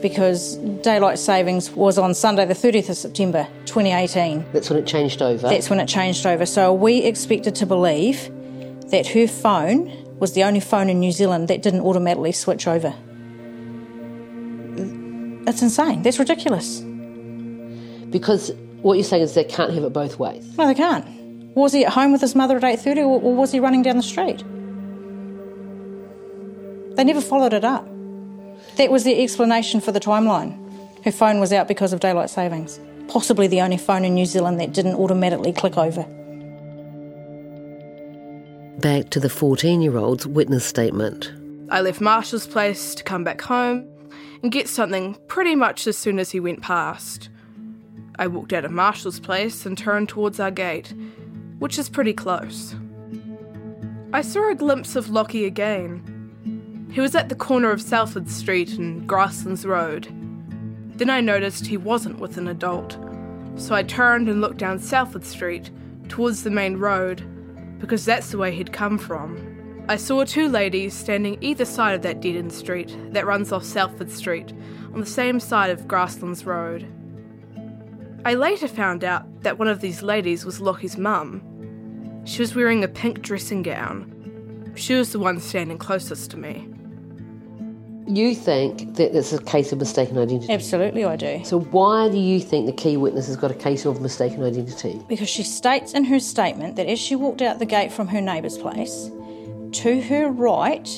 because 0.00 0.56
daylight 0.82 1.18
savings 1.18 1.70
was 1.70 1.96
on 1.96 2.14
Sunday, 2.14 2.44
the 2.44 2.54
30th 2.54 2.90
of 2.90 2.96
September 2.96 3.46
2018. 3.66 4.44
That's 4.52 4.68
when 4.68 4.78
it 4.78 4.86
changed 4.86 5.22
over. 5.22 5.48
That's 5.48 5.70
when 5.70 5.78
it 5.78 5.86
changed 5.86 6.26
over. 6.26 6.44
So 6.44 6.72
we 6.72 7.04
expected 7.04 7.54
to 7.56 7.66
believe 7.66 8.30
that 8.90 9.06
her 9.08 9.28
phone 9.28 10.18
was 10.18 10.32
the 10.34 10.44
only 10.44 10.60
phone 10.60 10.90
in 10.90 10.98
New 11.00 11.12
Zealand 11.12 11.48
that 11.48 11.62
didn't 11.62 11.80
automatically 11.80 12.32
switch 12.32 12.66
over. 12.66 12.94
That's 15.44 15.62
insane. 15.62 16.02
That's 16.02 16.18
ridiculous. 16.18 16.80
Because 18.10 18.52
what 18.82 18.94
you're 18.94 19.04
saying 19.04 19.22
is 19.22 19.34
they 19.34 19.44
can't 19.44 19.72
have 19.72 19.84
it 19.84 19.92
both 19.92 20.18
ways. 20.18 20.56
No, 20.58 20.66
they 20.66 20.74
can't. 20.74 21.06
Was 21.54 21.72
he 21.72 21.84
at 21.84 21.92
home 21.92 22.12
with 22.12 22.20
his 22.20 22.34
mother 22.34 22.56
at 22.56 22.62
8.30 22.62 22.98
or, 22.98 23.20
or 23.20 23.34
was 23.34 23.52
he 23.52 23.60
running 23.60 23.82
down 23.82 23.96
the 23.96 24.02
street? 24.02 24.44
They 26.96 27.04
never 27.04 27.20
followed 27.20 27.52
it 27.52 27.64
up. 27.64 27.86
That 28.76 28.90
was 28.90 29.04
the 29.04 29.22
explanation 29.22 29.80
for 29.80 29.92
the 29.92 30.00
timeline. 30.00 30.58
Her 31.04 31.12
phone 31.12 31.40
was 31.40 31.52
out 31.52 31.68
because 31.68 31.92
of 31.92 32.00
daylight 32.00 32.30
savings. 32.30 32.80
Possibly 33.08 33.46
the 33.46 33.60
only 33.60 33.76
phone 33.76 34.04
in 34.04 34.14
New 34.14 34.26
Zealand 34.26 34.60
that 34.60 34.72
didn't 34.72 34.94
automatically 34.94 35.52
click 35.52 35.76
over. 35.76 36.02
Back 38.78 39.10
to 39.10 39.20
the 39.20 39.28
14 39.28 39.82
year 39.82 39.96
old's 39.96 40.26
witness 40.26 40.64
statement. 40.64 41.32
I 41.70 41.80
left 41.80 42.00
Marshall's 42.00 42.46
place 42.46 42.94
to 42.94 43.04
come 43.04 43.24
back 43.24 43.40
home 43.40 43.88
and 44.42 44.50
get 44.50 44.68
something 44.68 45.16
pretty 45.28 45.54
much 45.54 45.86
as 45.86 45.96
soon 45.96 46.18
as 46.18 46.30
he 46.30 46.40
went 46.40 46.62
past. 46.62 47.28
I 48.22 48.28
walked 48.28 48.52
out 48.52 48.64
of 48.64 48.70
Marshall's 48.70 49.18
place 49.18 49.66
and 49.66 49.76
turned 49.76 50.08
towards 50.08 50.38
our 50.38 50.52
gate, 50.52 50.94
which 51.58 51.76
is 51.76 51.88
pretty 51.88 52.12
close. 52.12 52.76
I 54.12 54.22
saw 54.22 54.48
a 54.48 54.54
glimpse 54.54 54.94
of 54.94 55.06
Lachie 55.06 55.44
again. 55.44 56.88
He 56.92 57.00
was 57.00 57.16
at 57.16 57.28
the 57.28 57.34
corner 57.34 57.72
of 57.72 57.82
Salford 57.82 58.30
Street 58.30 58.78
and 58.78 59.08
Grasslands 59.08 59.66
Road. 59.66 60.06
Then 60.98 61.10
I 61.10 61.20
noticed 61.20 61.66
he 61.66 61.76
wasn't 61.76 62.20
with 62.20 62.36
an 62.36 62.46
adult, 62.46 62.96
so 63.56 63.74
I 63.74 63.82
turned 63.82 64.28
and 64.28 64.40
looked 64.40 64.58
down 64.58 64.78
Salford 64.78 65.24
Street, 65.24 65.72
towards 66.08 66.44
the 66.44 66.50
main 66.50 66.76
road, 66.76 67.24
because 67.80 68.04
that's 68.04 68.30
the 68.30 68.38
way 68.38 68.52
he'd 68.52 68.72
come 68.72 68.98
from. 68.98 69.84
I 69.88 69.96
saw 69.96 70.22
two 70.22 70.48
ladies 70.48 70.94
standing 70.94 71.38
either 71.40 71.64
side 71.64 71.96
of 71.96 72.02
that 72.02 72.20
dead 72.20 72.36
end 72.36 72.52
street 72.52 72.96
that 73.14 73.26
runs 73.26 73.50
off 73.50 73.64
Salford 73.64 74.12
Street, 74.12 74.52
on 74.94 75.00
the 75.00 75.06
same 75.06 75.40
side 75.40 75.70
of 75.70 75.88
Grasslands 75.88 76.46
Road. 76.46 76.86
I 78.24 78.34
later 78.34 78.68
found 78.68 79.02
out 79.02 79.42
that 79.42 79.58
one 79.58 79.66
of 79.68 79.80
these 79.80 80.02
ladies 80.02 80.44
was 80.44 80.60
Lachie's 80.60 80.96
mum. 80.96 81.42
She 82.24 82.40
was 82.40 82.54
wearing 82.54 82.84
a 82.84 82.88
pink 82.88 83.20
dressing 83.20 83.62
gown. 83.62 84.72
She 84.76 84.94
was 84.94 85.10
the 85.10 85.18
one 85.18 85.40
standing 85.40 85.76
closest 85.76 86.30
to 86.30 86.36
me. 86.36 86.68
You 88.06 88.34
think 88.34 88.94
that 88.96 89.16
it's 89.16 89.32
a 89.32 89.42
case 89.42 89.72
of 89.72 89.78
mistaken 89.78 90.18
identity? 90.18 90.52
Absolutely, 90.52 91.04
I 91.04 91.16
do. 91.16 91.44
So, 91.44 91.60
why 91.60 92.08
do 92.10 92.18
you 92.18 92.40
think 92.40 92.66
the 92.66 92.72
key 92.72 92.96
witness 92.96 93.26
has 93.26 93.36
got 93.36 93.50
a 93.50 93.54
case 93.54 93.84
of 93.84 94.00
mistaken 94.00 94.42
identity? 94.42 95.00
Because 95.08 95.28
she 95.28 95.42
states 95.42 95.92
in 95.92 96.04
her 96.04 96.20
statement 96.20 96.76
that 96.76 96.86
as 96.86 96.98
she 96.98 97.16
walked 97.16 97.42
out 97.42 97.58
the 97.58 97.66
gate 97.66 97.92
from 97.92 98.08
her 98.08 98.20
neighbour's 98.20 98.58
place, 98.58 99.10
to 99.72 100.00
her 100.02 100.30
right, 100.30 100.88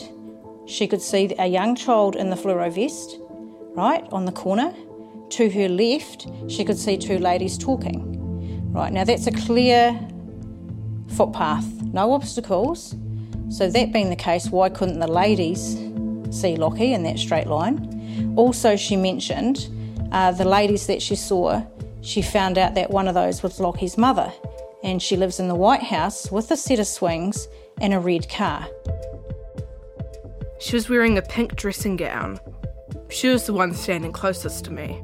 she 0.67 0.87
could 0.87 1.03
see 1.03 1.35
a 1.39 1.47
young 1.47 1.75
child 1.75 2.17
in 2.17 2.31
the 2.31 2.37
fluoro 2.37 2.73
vest, 2.73 3.19
right, 3.77 4.07
on 4.11 4.25
the 4.25 4.33
corner. 4.33 4.75
To 5.31 5.51
her 5.51 5.69
left, 5.69 6.29
she 6.49 6.65
could 6.65 6.79
see 6.79 6.97
two 6.97 7.19
ladies 7.19 7.59
talking. 7.59 8.73
Right, 8.73 8.93
now 8.93 9.05
that's 9.05 9.27
a 9.27 9.33
clear 9.33 9.99
footpath, 11.09 11.67
no 11.93 12.13
obstacles. 12.13 12.97
So, 13.49 13.71
that 13.71 13.93
being 13.93 14.11
the 14.11 14.17
case, 14.17 14.49
why 14.49 14.69
couldn't 14.69 14.99
the 14.99 15.07
ladies 15.07 15.75
see 16.31 16.57
Lachie 16.57 16.93
in 16.93 17.03
that 17.05 17.19
straight 17.19 17.47
line? 17.47 18.35
Also, 18.37 18.75
she 18.75 18.97
mentioned 18.97 19.69
uh, 20.13 20.33
the 20.33 20.45
ladies 20.45 20.87
that 20.87 21.03
she 21.03 21.15
saw, 21.15 21.63
she 22.01 22.23
found 22.23 22.59
out 22.59 22.75
that 22.75 22.91
one 22.91 23.07
of 23.07 23.15
those 23.15 23.43
was 23.43 23.59
Lachie's 23.59 23.97
mother, 23.97 24.33
and 24.83 25.01
she 25.03 25.17
lives 25.17 25.41
in 25.41 25.49
the 25.49 25.55
White 25.55 25.83
House 25.83 26.31
with 26.31 26.51
a 26.51 26.57
set 26.57 26.79
of 26.79 26.87
swings 26.87 27.49
and 27.81 27.95
a 27.95 28.01
red 28.01 28.29
car. 28.29 28.67
She 30.61 30.75
was 30.75 30.89
wearing 30.89 31.19
a 31.19 31.23
pink 31.23 31.57
dressing 31.57 31.97
gown. 31.97 32.41
She 33.11 33.29
was 33.29 33.47
the 33.47 33.53
one 33.53 33.75
standing 33.75 34.13
closest 34.13 34.65
to 34.65 34.71
me. 34.71 35.03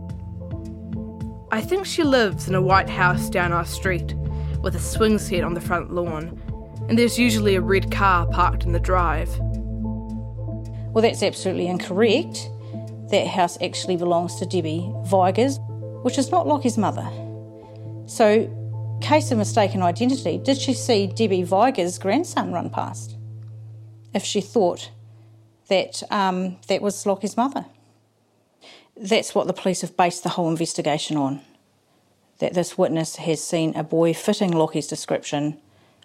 I 1.53 1.61
think 1.61 1.85
she 1.85 2.05
lives 2.05 2.47
in 2.47 2.55
a 2.55 2.63
white 2.63 2.89
house 2.89 3.29
down 3.29 3.53
our 3.53 3.65
street 3.65 4.15
with 4.63 4.77
a 4.77 4.79
swing 4.79 5.19
set 5.19 5.43
on 5.43 5.55
the 5.55 5.61
front 5.61 5.93
lawn, 5.93 6.41
and 6.89 6.97
there's 6.97 7.19
usually 7.19 7.57
a 7.57 7.61
red 7.61 7.91
car 7.91 8.25
parked 8.27 8.65
in 8.65 8.73
the 8.73 8.79
drive. 8.79 9.37
Well, 10.93 11.03
that's 11.03 11.25
absolutely 11.25 11.67
incorrect. 11.67 12.49
That 13.11 13.27
house 13.27 13.61
actually 13.61 13.97
belongs 13.97 14.37
to 14.37 14.47
Debbie 14.47 14.93
Vigors, 15.07 15.59
which 16.03 16.19
is 16.19 16.31
not 16.31 16.47
Lachie's 16.47 16.79
mother. 16.79 17.09
So, 18.07 18.49
case 19.01 19.33
of 19.33 19.39
mistaken 19.39 19.83
identity, 19.83 20.39
did 20.39 20.57
she 20.57 20.73
see 20.73 21.09
Debbie 21.09 21.43
Vigors' 21.43 21.99
grandson 21.99 22.53
run 22.53 22.71
past? 22.71 23.17
If 24.15 24.23
she 24.25 24.41
thought 24.41 24.91
that 25.69 26.03
um, 26.13 26.59
that 26.69 26.81
was 26.81 27.05
Lachie's 27.05 27.37
mother. 27.37 27.67
That's 29.01 29.35
what 29.35 29.47
the 29.47 29.55
police 29.55 29.81
have 29.81 29.97
based 29.97 30.23
the 30.23 30.29
whole 30.31 30.51
investigation 30.51 31.17
on. 31.17 31.41
That 32.39 32.53
this 32.53 32.77
witness 32.77 33.17
has 33.17 33.43
seen 33.43 33.75
a 33.75 33.83
boy 33.83 34.13
fitting 34.13 34.51
Lachie's 34.51 34.87
description 34.87 35.59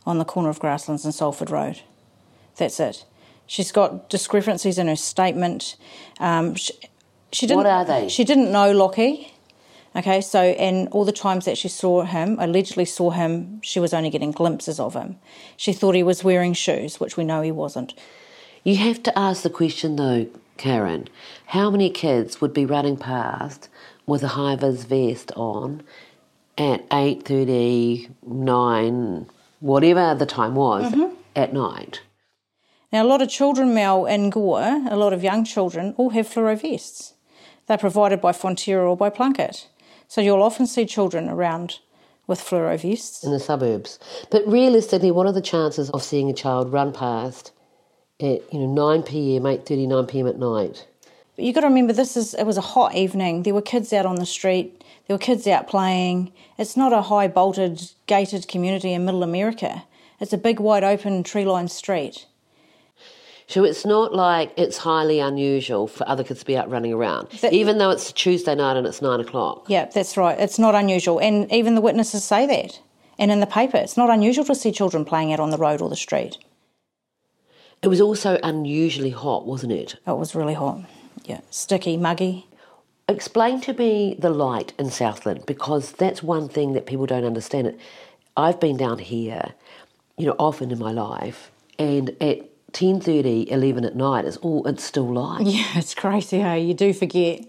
on 0.05 0.17
the 0.17 0.25
corner 0.25 0.49
of 0.49 0.59
Grasslands 0.59 1.03
and 1.03 1.13
Salford 1.13 1.49
Road. 1.49 1.81
That's 2.55 2.79
it. 2.79 3.05
She's 3.47 3.71
got 3.71 4.09
discrepancies 4.09 4.77
in 4.77 4.87
her 4.87 4.95
statement. 4.95 5.75
Um, 6.19 6.55
she, 6.55 6.73
she 7.33 7.45
didn't, 7.45 7.57
What 7.57 7.65
are 7.65 7.85
they? 7.85 8.07
She 8.07 8.23
didn't 8.23 8.51
know 8.51 8.73
Lachie. 8.73 9.31
Okay, 9.95 10.19
so 10.19 10.41
and 10.41 10.89
all 10.89 11.05
the 11.05 11.13
times 11.13 11.45
that 11.45 11.57
she 11.57 11.69
saw 11.69 12.03
him, 12.03 12.37
allegedly 12.39 12.85
saw 12.85 13.11
him, 13.11 13.61
she 13.61 13.79
was 13.79 13.93
only 13.93 14.09
getting 14.09 14.31
glimpses 14.31 14.79
of 14.79 14.93
him. 14.93 15.17
She 15.55 15.71
thought 15.71 15.95
he 15.95 16.03
was 16.03 16.23
wearing 16.23 16.53
shoes, 16.53 16.99
which 16.99 17.15
we 17.15 17.23
know 17.23 17.41
he 17.41 17.51
wasn't. 17.51 17.93
You 18.63 18.75
have 18.77 19.03
to 19.03 19.17
ask 19.17 19.43
the 19.43 19.49
question 19.49 19.95
though, 19.95 20.27
Karen, 20.57 21.07
how 21.47 21.69
many 21.69 21.89
kids 21.89 22.39
would 22.41 22.53
be 22.53 22.65
running 22.65 22.97
past 22.97 23.69
with 24.05 24.23
a 24.23 24.29
high 24.29 24.55
vis 24.55 24.83
vest 24.83 25.31
on 25.35 25.83
at 26.57 26.87
8.30, 26.89 28.09
9, 28.25 29.29
whatever 29.59 30.15
the 30.15 30.25
time 30.25 30.55
was, 30.55 30.91
mm-hmm. 30.91 31.13
at 31.35 31.53
night? 31.53 32.01
Now, 32.91 33.03
a 33.03 33.07
lot 33.07 33.21
of 33.21 33.29
children, 33.29 33.73
Mel, 33.73 34.05
in 34.05 34.29
Gore, 34.29 34.85
a 34.89 34.95
lot 34.95 35.11
of 35.11 35.23
young 35.23 35.43
children, 35.43 35.93
all 35.97 36.11
have 36.11 36.27
fluoro 36.27 36.59
vests. 36.59 37.13
They're 37.67 37.77
provided 37.77 38.21
by 38.21 38.31
Fonterra 38.31 38.89
or 38.89 38.95
by 38.95 39.09
Plunket. 39.09 39.67
So 40.07 40.21
you'll 40.21 40.43
often 40.43 40.67
see 40.67 40.85
children 40.85 41.27
around 41.27 41.79
with 42.27 42.39
fluoro 42.39 42.79
vests. 42.79 43.23
In 43.23 43.31
the 43.31 43.39
suburbs. 43.39 43.99
But 44.31 44.47
realistically, 44.47 45.11
what 45.11 45.27
are 45.27 45.33
the 45.33 45.41
chances 45.41 45.89
of 45.89 46.03
seeing 46.03 46.29
a 46.29 46.33
child 46.33 46.71
run 46.71 46.93
past 46.93 47.51
at 48.19 48.53
you 48.53 48.59
know 48.59 48.91
9 48.91 49.03
p.m., 49.03 49.43
8.30, 49.43 49.87
9 49.87 50.07
p.m. 50.07 50.27
at 50.27 50.39
night? 50.39 50.87
But 51.35 51.45
you've 51.45 51.55
got 51.55 51.61
to 51.61 51.67
remember 51.67 51.93
this 51.93 52.15
is 52.15 52.33
it 52.33 52.45
was 52.45 52.57
a 52.57 52.61
hot 52.61 52.95
evening. 52.95 53.43
There 53.43 53.53
were 53.53 53.61
kids 53.61 53.91
out 53.91 54.05
on 54.05 54.15
the 54.15 54.25
street. 54.25 54.83
There 55.07 55.15
were 55.15 55.19
kids 55.19 55.45
out 55.47 55.67
playing. 55.67 56.31
It's 56.57 56.77
not 56.77 56.93
a 56.93 57.01
high 57.03 57.27
bolted, 57.27 57.91
gated 58.07 58.47
community 58.47 58.93
in 58.93 59.05
middle 59.05 59.23
America. 59.23 59.83
It's 60.19 60.31
a 60.31 60.37
big, 60.37 60.59
wide 60.59 60.83
open, 60.83 61.23
tree 61.23 61.43
lined 61.43 61.71
street. 61.71 62.25
So 63.47 63.63
it's 63.63 63.85
not 63.85 64.15
like 64.15 64.51
it's 64.57 64.77
highly 64.77 65.19
unusual 65.19 65.87
for 65.87 66.07
other 66.09 66.23
kids 66.23 66.39
to 66.39 66.45
be 66.47 66.57
out 66.57 66.67
running 66.69 66.93
around, 66.93 67.27
even 67.51 67.77
though 67.77 67.91
it's 67.91 68.11
Tuesday 68.11 68.55
night 68.55 68.75
and 68.75 68.87
it's 68.87 69.03
nine 69.03 69.19
o'clock. 69.19 69.65
Yeah, 69.67 69.85
that's 69.85 70.17
right. 70.17 70.39
It's 70.39 70.57
not 70.57 70.73
unusual. 70.73 71.19
And 71.19 71.51
even 71.51 71.75
the 71.75 71.81
witnesses 71.81 72.23
say 72.23 72.47
that. 72.47 72.79
And 73.19 73.29
in 73.29 73.41
the 73.41 73.45
paper, 73.45 73.77
it's 73.77 73.97
not 73.97 74.09
unusual 74.09 74.45
to 74.45 74.55
see 74.55 74.71
children 74.71 75.05
playing 75.05 75.31
out 75.31 75.39
on 75.39 75.51
the 75.51 75.57
road 75.57 75.79
or 75.79 75.89
the 75.89 75.95
street. 75.95 76.39
It 77.85 77.89
was 77.89 78.01
also 78.01 78.39
unusually 78.41 79.11
hot, 79.11 79.45
wasn't 79.45 79.71
it? 79.73 79.97
It 80.07 80.17
was 80.17 80.33
really 80.33 80.55
hot. 80.55 80.79
Yeah, 81.23 81.41
sticky, 81.51 81.97
muggy. 81.97 82.47
Explain 83.07 83.61
to 83.61 83.73
me 83.73 84.15
the 84.17 84.31
light 84.31 84.73
in 84.79 84.89
Southland 84.89 85.45
because 85.45 85.91
that's 85.91 86.23
one 86.23 86.49
thing 86.49 86.73
that 86.73 86.87
people 86.87 87.05
don't 87.05 87.25
understand. 87.25 87.67
It. 87.67 87.79
I've 88.35 88.59
been 88.59 88.75
down 88.75 88.97
here, 88.97 89.53
you 90.17 90.25
know, 90.25 90.35
often 90.39 90.71
in 90.71 90.79
my 90.79 90.91
life, 90.91 91.51
and 91.77 92.09
at 92.19 92.49
10.30, 92.71 93.51
11 93.51 93.85
at 93.85 93.95
night, 93.95 94.25
it's 94.25 94.37
all 94.37 94.65
it's 94.65 94.83
still 94.83 95.13
light. 95.13 95.45
Yeah, 95.45 95.77
it's 95.77 95.93
crazy, 95.93 96.39
hey? 96.39 96.61
You 96.61 96.73
do 96.73 96.91
forget. 96.91 97.45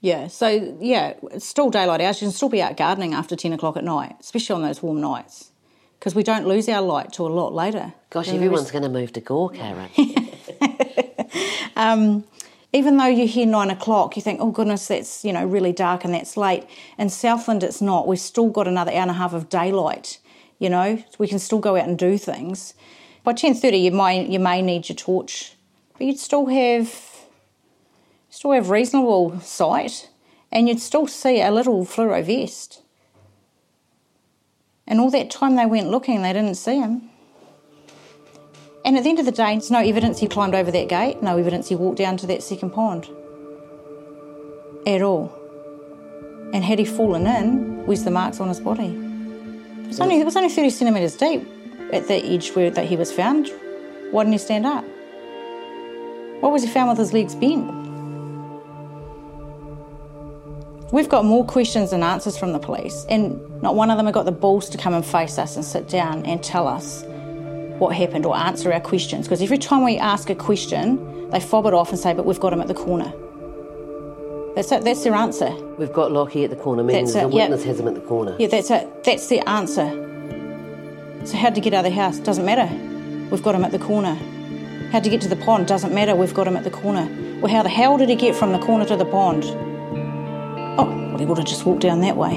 Yeah, 0.00 0.28
so 0.28 0.76
yeah, 0.80 1.14
it's 1.32 1.46
still 1.46 1.68
daylight 1.68 2.00
hours. 2.00 2.22
You 2.22 2.26
can 2.26 2.32
still 2.32 2.48
be 2.48 2.62
out 2.62 2.76
gardening 2.76 3.12
after 3.12 3.34
10 3.34 3.52
o'clock 3.54 3.76
at 3.76 3.82
night, 3.82 4.14
especially 4.20 4.54
on 4.54 4.62
those 4.62 4.84
warm 4.84 5.00
nights, 5.00 5.49
because 6.00 6.14
we 6.14 6.24
don't 6.24 6.48
lose 6.48 6.68
our 6.68 6.82
light 6.82 7.12
till 7.12 7.28
a 7.28 7.28
lot 7.28 7.54
later. 7.54 7.92
Gosh, 8.08 8.30
everyone's 8.30 8.72
going 8.72 8.82
to 8.82 8.88
move 8.88 9.12
to 9.12 9.20
Gore, 9.20 9.50
Karen. 9.50 9.90
Um, 11.80 12.24
even 12.74 12.98
though 12.98 13.06
you 13.06 13.26
hear 13.26 13.46
nine 13.46 13.70
o'clock, 13.70 14.14
you 14.14 14.20
think, 14.20 14.38
oh 14.40 14.50
goodness, 14.50 14.88
that's 14.88 15.24
you 15.24 15.32
know 15.32 15.46
really 15.46 15.72
dark 15.72 16.04
and 16.04 16.12
that's 16.12 16.36
late. 16.36 16.66
In 16.98 17.08
Southland, 17.08 17.62
it's 17.62 17.80
not. 17.80 18.06
We've 18.06 18.20
still 18.20 18.50
got 18.50 18.68
another 18.68 18.92
hour 18.92 19.00
and 19.00 19.10
a 19.10 19.14
half 19.14 19.32
of 19.32 19.48
daylight. 19.48 20.18
You 20.58 20.68
know, 20.68 21.02
we 21.18 21.26
can 21.26 21.38
still 21.38 21.58
go 21.58 21.76
out 21.76 21.88
and 21.88 21.98
do 21.98 22.18
things. 22.18 22.74
By 23.24 23.32
ten 23.32 23.54
thirty, 23.54 23.78
you 23.78 23.92
might 23.92 24.28
you 24.28 24.38
may 24.38 24.60
need 24.60 24.90
your 24.90 24.96
torch, 24.96 25.54
but 25.94 26.06
you'd 26.06 26.18
still 26.18 26.46
have 26.46 26.94
still 28.28 28.52
have 28.52 28.68
reasonable 28.68 29.40
sight, 29.40 30.10
and 30.52 30.68
you'd 30.68 30.80
still 30.80 31.06
see 31.06 31.40
a 31.40 31.50
little 31.50 31.86
fluoro 31.86 32.22
vest. 32.22 32.82
And 34.90 35.00
all 35.00 35.10
that 35.10 35.30
time 35.30 35.54
they 35.54 35.66
went 35.66 35.88
looking, 35.88 36.20
they 36.20 36.32
didn't 36.32 36.56
see 36.56 36.78
him. 36.78 37.08
And 38.84 38.96
at 38.96 39.04
the 39.04 39.10
end 39.10 39.20
of 39.20 39.24
the 39.24 39.32
day, 39.32 39.52
there's 39.52 39.70
no 39.70 39.78
evidence 39.78 40.18
he 40.18 40.26
climbed 40.26 40.54
over 40.54 40.70
that 40.72 40.88
gate, 40.88 41.22
no 41.22 41.38
evidence 41.38 41.68
he 41.68 41.76
walked 41.76 41.98
down 41.98 42.16
to 42.18 42.26
that 42.26 42.42
second 42.42 42.70
pond. 42.70 43.08
At 44.86 45.00
all. 45.00 45.32
And 46.52 46.64
had 46.64 46.80
he 46.80 46.84
fallen 46.84 47.26
in, 47.26 47.86
where's 47.86 48.02
the 48.02 48.10
marks 48.10 48.40
on 48.40 48.48
his 48.48 48.58
body? 48.58 48.88
It 48.88 49.86
was 49.86 50.00
only, 50.00 50.20
it 50.20 50.24
was 50.24 50.36
only 50.36 50.48
30 50.48 50.70
centimetres 50.70 51.16
deep 51.16 51.46
at 51.92 52.08
the 52.08 52.14
edge 52.14 52.50
where 52.50 52.70
that 52.70 52.86
he 52.86 52.96
was 52.96 53.12
found. 53.12 53.48
Why 54.10 54.24
didn't 54.24 54.32
he 54.32 54.38
stand 54.38 54.66
up? 54.66 54.84
Why 56.40 56.48
was 56.48 56.64
he 56.64 56.68
found 56.68 56.88
with 56.88 56.98
his 56.98 57.12
legs 57.12 57.36
bent? 57.36 57.89
We've 60.92 61.08
got 61.08 61.24
more 61.24 61.44
questions 61.44 61.90
than 61.90 62.02
answers 62.02 62.36
from 62.36 62.52
the 62.52 62.58
police, 62.58 63.06
and 63.08 63.62
not 63.62 63.76
one 63.76 63.90
of 63.90 63.96
them 63.96 64.06
have 64.06 64.14
got 64.14 64.24
the 64.24 64.32
balls 64.32 64.68
to 64.70 64.78
come 64.78 64.92
and 64.92 65.06
face 65.06 65.38
us 65.38 65.54
and 65.54 65.64
sit 65.64 65.88
down 65.88 66.26
and 66.26 66.42
tell 66.42 66.66
us 66.66 67.04
what 67.78 67.94
happened 67.94 68.26
or 68.26 68.36
answer 68.36 68.72
our 68.72 68.80
questions. 68.80 69.26
Because 69.26 69.40
every 69.40 69.58
time 69.58 69.84
we 69.84 69.98
ask 69.98 70.30
a 70.30 70.34
question, 70.34 71.30
they 71.30 71.38
fob 71.38 71.66
it 71.66 71.74
off 71.74 71.90
and 71.90 71.98
say, 71.98 72.12
But 72.12 72.26
we've 72.26 72.40
got 72.40 72.52
him 72.52 72.60
at 72.60 72.66
the 72.66 72.74
corner. 72.74 73.12
That's 74.56 74.72
it, 74.72 74.82
that's 74.82 75.04
their 75.04 75.14
answer. 75.14 75.50
We've 75.78 75.92
got 75.92 76.10
Lachie 76.10 76.42
at 76.42 76.50
the 76.50 76.56
corner, 76.56 76.82
meaning 76.82 77.04
That's 77.04 77.14
the 77.14 77.20
it, 77.20 77.30
witness 77.30 77.62
has 77.64 77.78
him 77.78 77.86
at 77.86 77.94
the 77.94 78.00
corner. 78.00 78.34
Yeah, 78.40 78.48
that's 78.48 78.70
it. 78.70 79.04
That's 79.04 79.28
their 79.28 79.48
answer. 79.48 79.88
So, 81.24 81.36
how'd 81.36 81.56
you 81.56 81.62
get 81.62 81.72
out 81.72 81.84
of 81.86 81.92
the 81.92 81.96
house? 81.96 82.18
Doesn't 82.18 82.44
matter. 82.44 82.68
We've 83.30 83.42
got 83.42 83.54
him 83.54 83.64
at 83.64 83.70
the 83.70 83.78
corner. 83.78 84.14
How'd 84.90 85.04
you 85.04 85.10
get 85.12 85.20
to 85.20 85.28
the 85.28 85.36
pond? 85.36 85.68
Doesn't 85.68 85.94
matter. 85.94 86.16
We've 86.16 86.34
got 86.34 86.48
him 86.48 86.56
at 86.56 86.64
the 86.64 86.70
corner. 86.70 87.08
Well, 87.40 87.52
how 87.52 87.62
the 87.62 87.68
hell 87.68 87.96
did 87.96 88.08
he 88.08 88.16
get 88.16 88.34
from 88.34 88.50
the 88.50 88.58
corner 88.58 88.84
to 88.86 88.96
the 88.96 89.04
pond? 89.04 89.44
He 91.20 91.26
would 91.26 91.36
have 91.36 91.46
just 91.46 91.66
walked 91.66 91.82
down 91.82 92.00
that 92.00 92.16
way. 92.16 92.32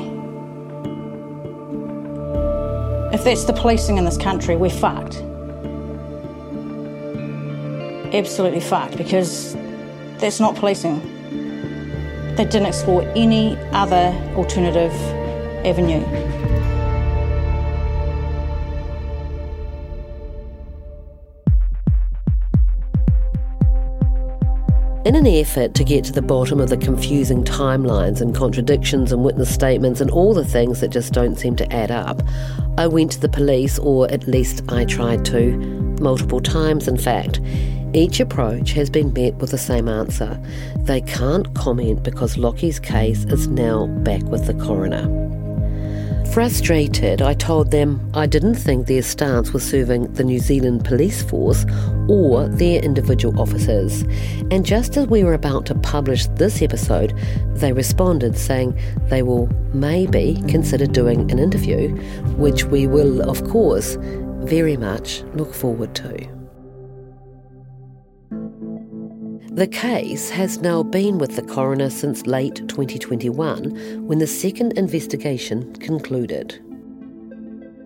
If 3.14 3.24
that's 3.24 3.46
the 3.46 3.54
policing 3.54 3.98
in 3.98 4.04
this 4.04 4.18
country, 4.18 4.58
we're 4.58 4.70
fucked. 4.70 5.22
Absolutely 8.14 8.60
fucked 8.60 8.98
because 8.98 9.56
that's 10.18 10.42
not 10.42 10.56
policing. 10.56 11.00
They 12.36 12.44
didn't 12.44 12.66
explore 12.66 13.04
any 13.16 13.56
other 13.72 14.12
alternative 14.36 14.92
avenue. 15.66 16.04
In 25.14 25.28
an 25.28 25.28
effort 25.28 25.76
to 25.76 25.84
get 25.84 26.04
to 26.06 26.12
the 26.12 26.24
bottom 26.24 26.60
of 26.60 26.70
the 26.70 26.76
confusing 26.76 27.44
timelines 27.44 28.20
and 28.20 28.34
contradictions 28.34 29.12
and 29.12 29.24
witness 29.24 29.54
statements 29.54 30.02
and 30.02 30.10
all 30.10 30.34
the 30.34 30.44
things 30.44 30.80
that 30.80 30.88
just 30.88 31.14
don't 31.14 31.38
seem 31.38 31.56
to 31.58 31.72
add 31.72 31.92
up, 31.92 32.24
I 32.80 32.88
went 32.88 33.12
to 33.12 33.20
the 33.20 33.30
police, 33.30 33.78
or 33.78 34.10
at 34.10 34.28
least 34.28 34.64
I 34.70 34.86
tried 34.86 35.24
to, 35.26 35.56
multiple 36.02 36.40
times 36.40 36.88
in 36.88 36.98
fact. 36.98 37.40
Each 37.94 38.20
approach 38.20 38.72
has 38.72 38.90
been 38.90 39.14
met 39.14 39.36
with 39.36 39.52
the 39.52 39.58
same 39.60 39.88
answer. 39.88 40.42
They 40.78 41.02
can't 41.02 41.54
comment 41.54 42.02
because 42.02 42.36
Lachie's 42.36 42.80
case 42.80 43.24
is 43.26 43.48
now 43.48 43.86
back 43.86 44.24
with 44.24 44.48
the 44.48 44.56
coroner. 44.56 45.43
Frustrated, 46.34 47.22
I 47.22 47.36
told 47.36 47.70
them 47.70 48.10
I 48.16 48.26
didn't 48.26 48.56
think 48.56 48.88
their 48.88 49.04
stance 49.04 49.54
was 49.54 49.64
serving 49.64 50.14
the 50.14 50.24
New 50.24 50.40
Zealand 50.40 50.84
Police 50.84 51.22
Force 51.22 51.64
or 52.10 52.48
their 52.48 52.82
individual 52.82 53.40
officers. 53.40 54.02
And 54.50 54.66
just 54.66 54.98
as 54.98 55.06
we 55.06 55.24
were 55.24 55.36
about 55.36 55.68
to 55.68 55.76
publish 55.76 56.26
this 56.30 56.64
episode, 56.64 57.16
they 57.54 57.72
responded 57.72 58.36
saying 58.36 58.76
they 59.10 59.22
will 59.22 59.46
maybe 59.76 60.42
consider 60.48 60.88
doing 60.88 61.30
an 61.30 61.38
interview, 61.38 61.90
which 62.36 62.64
we 62.64 62.88
will, 62.88 63.22
of 63.30 63.48
course, 63.48 64.00
very 64.40 64.76
much 64.76 65.22
look 65.36 65.54
forward 65.54 65.94
to. 65.94 66.43
The 69.54 69.68
case 69.68 70.32
has 70.32 70.58
now 70.62 70.82
been 70.82 71.20
with 71.20 71.36
the 71.36 71.44
coroner 71.44 71.92
since 71.92 72.26
late 72.26 72.56
2021 72.68 74.08
when 74.08 74.18
the 74.18 74.26
second 74.26 74.76
investigation 74.80 75.74
concluded. 75.74 76.60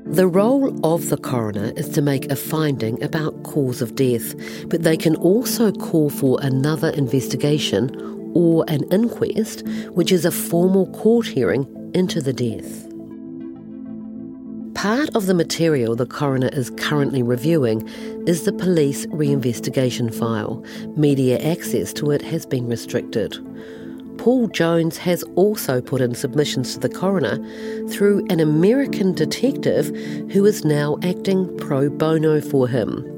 The 0.06 0.30
role 0.30 0.73
of 0.86 1.10
the 1.10 1.17
coroner 1.17 1.73
is 1.75 1.89
to 1.89 2.01
make 2.01 2.32
a 2.32 2.38
finding 2.38 3.03
about 3.03 3.43
cause 3.43 3.82
of 3.82 3.95
death, 3.95 4.34
but 4.69 4.84
they 4.84 4.95
can 4.95 5.17
also 5.17 5.73
call 5.73 6.10
for 6.10 6.39
another 6.41 6.91
investigation 6.91 8.32
or 8.34 8.63
an 8.69 8.84
inquest, 8.89 9.67
which 9.89 10.13
is 10.13 10.23
a 10.23 10.32
formal 10.32 10.88
court 10.93 11.27
hearing 11.27 11.91
into 11.93 12.21
the 12.21 12.32
death. 12.32 12.87
Part 14.77 15.15
of 15.15 15.25
the 15.25 15.33
material 15.33 15.95
the 15.95 16.05
coroner 16.05 16.49
is 16.49 16.69
currently 16.69 17.23
reviewing 17.23 17.87
is 18.27 18.43
the 18.43 18.53
police 18.53 19.07
reinvestigation 19.07 20.13
file. 20.13 20.63
Media 20.95 21.39
access 21.39 21.91
to 21.93 22.11
it 22.11 22.21
has 22.21 22.45
been 22.45 22.67
restricted. 22.67 23.39
Paul 24.19 24.49
Jones 24.49 24.97
has 24.97 25.23
also 25.33 25.81
put 25.81 25.99
in 25.99 26.13
submissions 26.13 26.75
to 26.75 26.79
the 26.79 26.89
coroner 26.89 27.39
through 27.89 28.27
an 28.29 28.39
American 28.39 29.13
detective 29.13 29.87
who 30.31 30.45
is 30.45 30.63
now 30.63 30.99
acting 31.01 31.57
pro 31.57 31.89
bono 31.89 32.39
for 32.39 32.67
him. 32.67 33.16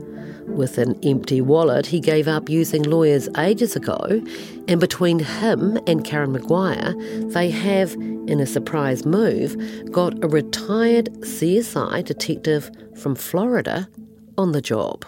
With 0.49 0.77
an 0.77 0.99
empty 1.03 1.41
wallet 1.41 1.85
he 1.85 1.99
gave 1.99 2.27
up 2.27 2.49
using 2.49 2.83
lawyers 2.83 3.29
ages 3.38 3.75
ago, 3.75 4.21
and 4.67 4.79
between 4.79 5.19
him 5.19 5.79
and 5.88 6.03
Karen 6.03 6.31
Maguire, 6.31 6.93
they 7.29 7.49
have 7.49 7.93
in 7.93 8.39
a 8.39 8.45
surprise 8.45 9.05
move, 9.05 9.55
got 9.91 10.23
a 10.23 10.27
retired 10.27 11.09
CSI 11.21 12.03
detective 12.03 12.69
from 12.95 13.15
Florida 13.15 13.88
on 14.38 14.51
the 14.51 14.62
job. 14.62 15.05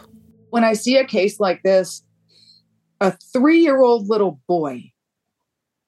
When 0.49 0.63
I 0.63 0.73
see 0.73 0.97
a 0.97 1.05
case 1.05 1.39
like 1.39 1.61
this, 1.63 2.03
a 2.99 3.11
three 3.33 3.59
year 3.59 3.81
old 3.81 4.07
little 4.09 4.39
boy 4.47 4.91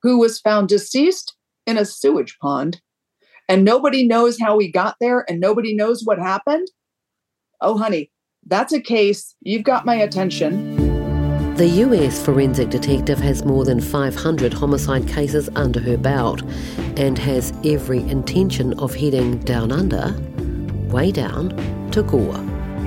who 0.01 0.19
was 0.19 0.39
found 0.39 0.67
deceased 0.69 1.35
in 1.65 1.77
a 1.77 1.85
sewage 1.85 2.37
pond, 2.39 2.81
and 3.47 3.63
nobody 3.63 4.07
knows 4.07 4.39
how 4.39 4.57
he 4.59 4.71
got 4.71 4.95
there 4.99 5.25
and 5.29 5.39
nobody 5.39 5.75
knows 5.75 6.03
what 6.03 6.17
happened. 6.17 6.67
Oh, 7.61 7.77
honey, 7.77 8.11
that's 8.47 8.73
a 8.73 8.81
case. 8.81 9.35
You've 9.41 9.63
got 9.63 9.85
my 9.85 9.95
attention. 9.95 10.81
The 11.55 11.67
US 11.67 12.23
forensic 12.23 12.69
detective 12.69 13.19
has 13.19 13.45
more 13.45 13.63
than 13.63 13.79
500 13.79 14.53
homicide 14.53 15.07
cases 15.07 15.49
under 15.55 15.79
her 15.79 15.97
belt 15.97 16.41
and 16.97 17.17
has 17.19 17.53
every 17.63 17.99
intention 17.99 18.73
of 18.79 18.95
heading 18.95 19.37
down 19.39 19.71
under, 19.71 20.15
way 20.91 21.11
down, 21.11 21.49
to 21.91 22.01
Gore. 22.01 22.33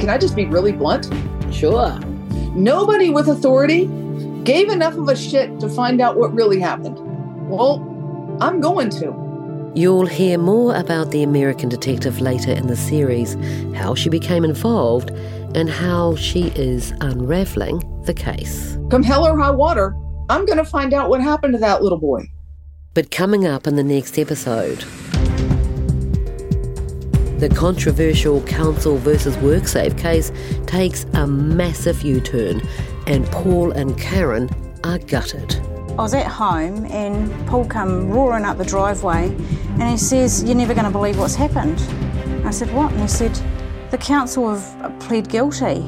Can 0.01 0.09
I 0.09 0.19
just 0.19 0.35
be 0.35 0.47
really 0.47 0.73
blunt? 0.73 1.09
Sure. 1.55 1.99
Nobody 2.55 3.11
with 3.11 3.29
authority 3.29 3.87
gave 4.43 4.69
enough 4.69 4.97
of 4.97 5.09
a 5.09 5.17
shit 5.17 5.61
to 5.61 5.69
find 5.69 6.01
out 6.01 6.17
what 6.17 6.35
really 6.35 6.59
happened. 6.59 6.99
Well, 7.49 7.79
I'm 8.41 8.61
going 8.61 8.91
to. 8.91 9.73
You'll 9.77 10.07
hear 10.07 10.39
more 10.39 10.75
about 10.75 11.11
the 11.11 11.23
American 11.23 11.69
detective 11.69 12.21
later 12.21 12.51
in 12.51 12.67
the 12.67 12.77
series, 12.77 13.37
how 13.75 13.95
she 13.95 14.09
became 14.09 14.43
involved, 14.43 15.11
and 15.57 15.71
how 15.71 16.15
she 16.15 16.49
is 16.49 16.93
unravelling 17.01 17.83
the 18.05 18.15
case. 18.15 18.79
Come 18.91 19.03
hell 19.03 19.27
or 19.27 19.37
high 19.37 19.51
water, 19.51 19.97
I'm 20.29 20.45
going 20.47 20.59
to 20.59 20.65
find 20.65 20.93
out 20.93 21.09
what 21.09 21.21
happened 21.21 21.55
to 21.55 21.59
that 21.61 21.83
little 21.83 21.99
boy. 21.99 22.29
But 22.95 23.11
coming 23.11 23.47
up 23.47 23.67
in 23.67 23.77
the 23.77 23.83
next 23.83 24.19
episode, 24.19 24.85
the 27.41 27.49
controversial 27.55 28.43
council 28.43 28.97
versus 28.99 29.37
WorkSafe 29.37 29.99
case 29.99 30.31
takes 30.67 31.05
a 31.15 31.27
massive 31.27 32.03
U 32.03 32.21
turn, 32.21 32.63
and 33.07 33.27
Paul 33.27 33.73
and 33.73 33.99
Karen 33.99 34.51
are 34.85 34.99
gutted. 34.99 35.57
I 35.91 36.03
was 36.03 36.13
at 36.13 36.27
home 36.27 36.85
and 36.87 37.31
Paul 37.47 37.67
come 37.67 38.11
roaring 38.11 38.45
up 38.45 38.59
the 38.59 38.65
driveway 38.67 39.29
and 39.29 39.83
he 39.83 39.97
says, 39.97 40.45
You're 40.45 40.55
never 40.55 40.75
going 40.75 40.85
to 40.85 40.91
believe 40.91 41.19
what's 41.19 41.35
happened. 41.35 41.81
I 42.47 42.51
said, 42.51 42.73
What? 42.75 42.93
And 42.93 43.01
he 43.01 43.09
said, 43.09 43.35
The 43.91 43.99
council 43.99 44.55
have 44.55 45.01
pled 45.01 45.29
guilty. 45.29 45.83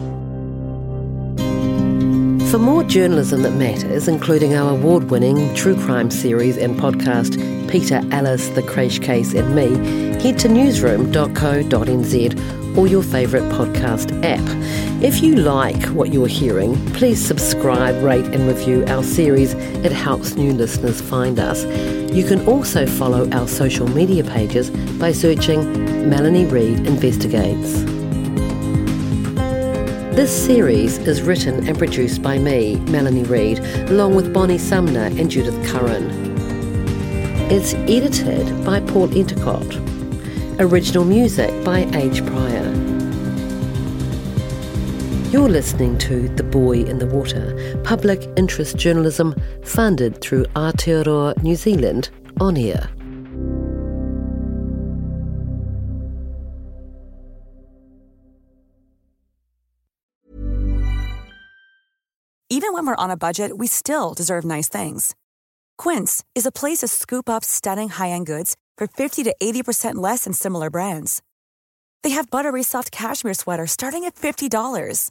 For 2.51 2.59
more 2.59 2.83
journalism 2.85 3.43
that 3.43 3.53
matters, 3.53 4.09
including 4.09 4.55
our 4.55 4.73
award 4.73 5.11
winning 5.11 5.55
true 5.55 5.77
crime 5.77 6.11
series 6.11 6.57
and 6.57 6.77
podcast, 6.77 7.37
Peter 7.69 8.01
Ellis, 8.11 8.49
The 8.51 8.63
Creche 8.63 9.03
Case, 9.03 9.35
and 9.35 9.55
Me, 9.55 9.69
head 10.23 10.39
to 10.39 10.49
newsroom.co.nz 10.49 12.77
or 12.77 12.87
your 12.87 13.03
favourite 13.03 13.45
podcast 13.53 14.13
app. 14.25 14.39
If 15.01 15.23
you 15.23 15.37
like 15.37 15.81
what 15.91 16.13
you're 16.13 16.27
hearing, 16.27 16.75
please 16.87 17.25
subscribe, 17.25 18.03
rate, 18.03 18.25
and 18.25 18.49
review 18.49 18.85
our 18.89 19.05
series. 19.05 19.53
It 19.55 19.93
helps 19.93 20.35
new 20.35 20.53
listeners 20.53 21.01
find 21.01 21.39
us. 21.39 21.63
You 22.13 22.25
can 22.25 22.45
also 22.49 22.85
follow 22.85 23.31
our 23.31 23.47
social 23.47 23.87
media 23.87 24.25
pages 24.25 24.71
by 24.99 25.13
searching 25.13 26.11
Melanie 26.11 26.47
Reid 26.47 26.85
Investigates. 26.85 27.85
This 30.17 30.33
series 30.33 30.99
is 30.99 31.23
written 31.23 31.69
and 31.69 31.79
produced 31.79 32.21
by 32.21 32.39
me, 32.39 32.75
Melanie 32.91 33.23
Reid, 33.23 33.61
along 33.91 34.17
with 34.17 34.35
Bonnie 34.35 34.59
Sumner 34.59 35.05
and 35.05 35.31
Judith 35.31 35.65
Curran. 35.69 36.11
It's 37.53 37.73
edited 37.75 38.65
by 38.65 38.81
Paul 38.81 39.07
Entercott. 39.11 39.79
Original 40.59 41.05
music 41.05 41.65
by 41.65 41.89
Age 41.95 42.27
Pryor. 42.27 42.68
You're 45.31 45.51
listening 45.51 45.99
to 45.99 46.27
The 46.27 46.43
Boy 46.43 46.85
in 46.85 46.99
the 46.99 47.07
Water, 47.07 47.83
public 47.85 48.27
interest 48.39 48.79
journalism 48.79 49.35
funded 49.63 50.23
through 50.23 50.45
Aotearoa 50.57 51.43
New 51.43 51.55
Zealand 51.55 52.09
on 52.41 52.57
air. 52.57 52.89
Even 62.49 62.73
when 62.73 62.87
we're 62.87 62.97
on 62.97 63.11
a 63.11 63.17
budget, 63.19 63.59
we 63.59 63.67
still 63.67 64.15
deserve 64.15 64.47
nice 64.47 64.71
things. 64.71 65.15
Quince 65.77 66.25
is 66.35 66.47
a 66.47 66.51
place 66.51 66.79
to 66.79 66.89
scoop 66.89 67.29
up 67.29 67.45
stunning 67.45 67.91
high 67.91 68.09
end 68.09 68.25
goods 68.25 68.57
for 68.79 68.87
50 68.87 69.25
to 69.25 69.37
80% 69.43 69.97
less 69.97 70.25
than 70.25 70.33
similar 70.33 70.71
brands. 70.71 71.21
They 72.03 72.11
have 72.11 72.31
buttery 72.31 72.63
soft 72.63 72.91
cashmere 72.91 73.35
sweaters 73.35 73.73
starting 73.73 74.05
at 74.05 74.15
$50, 74.15 75.11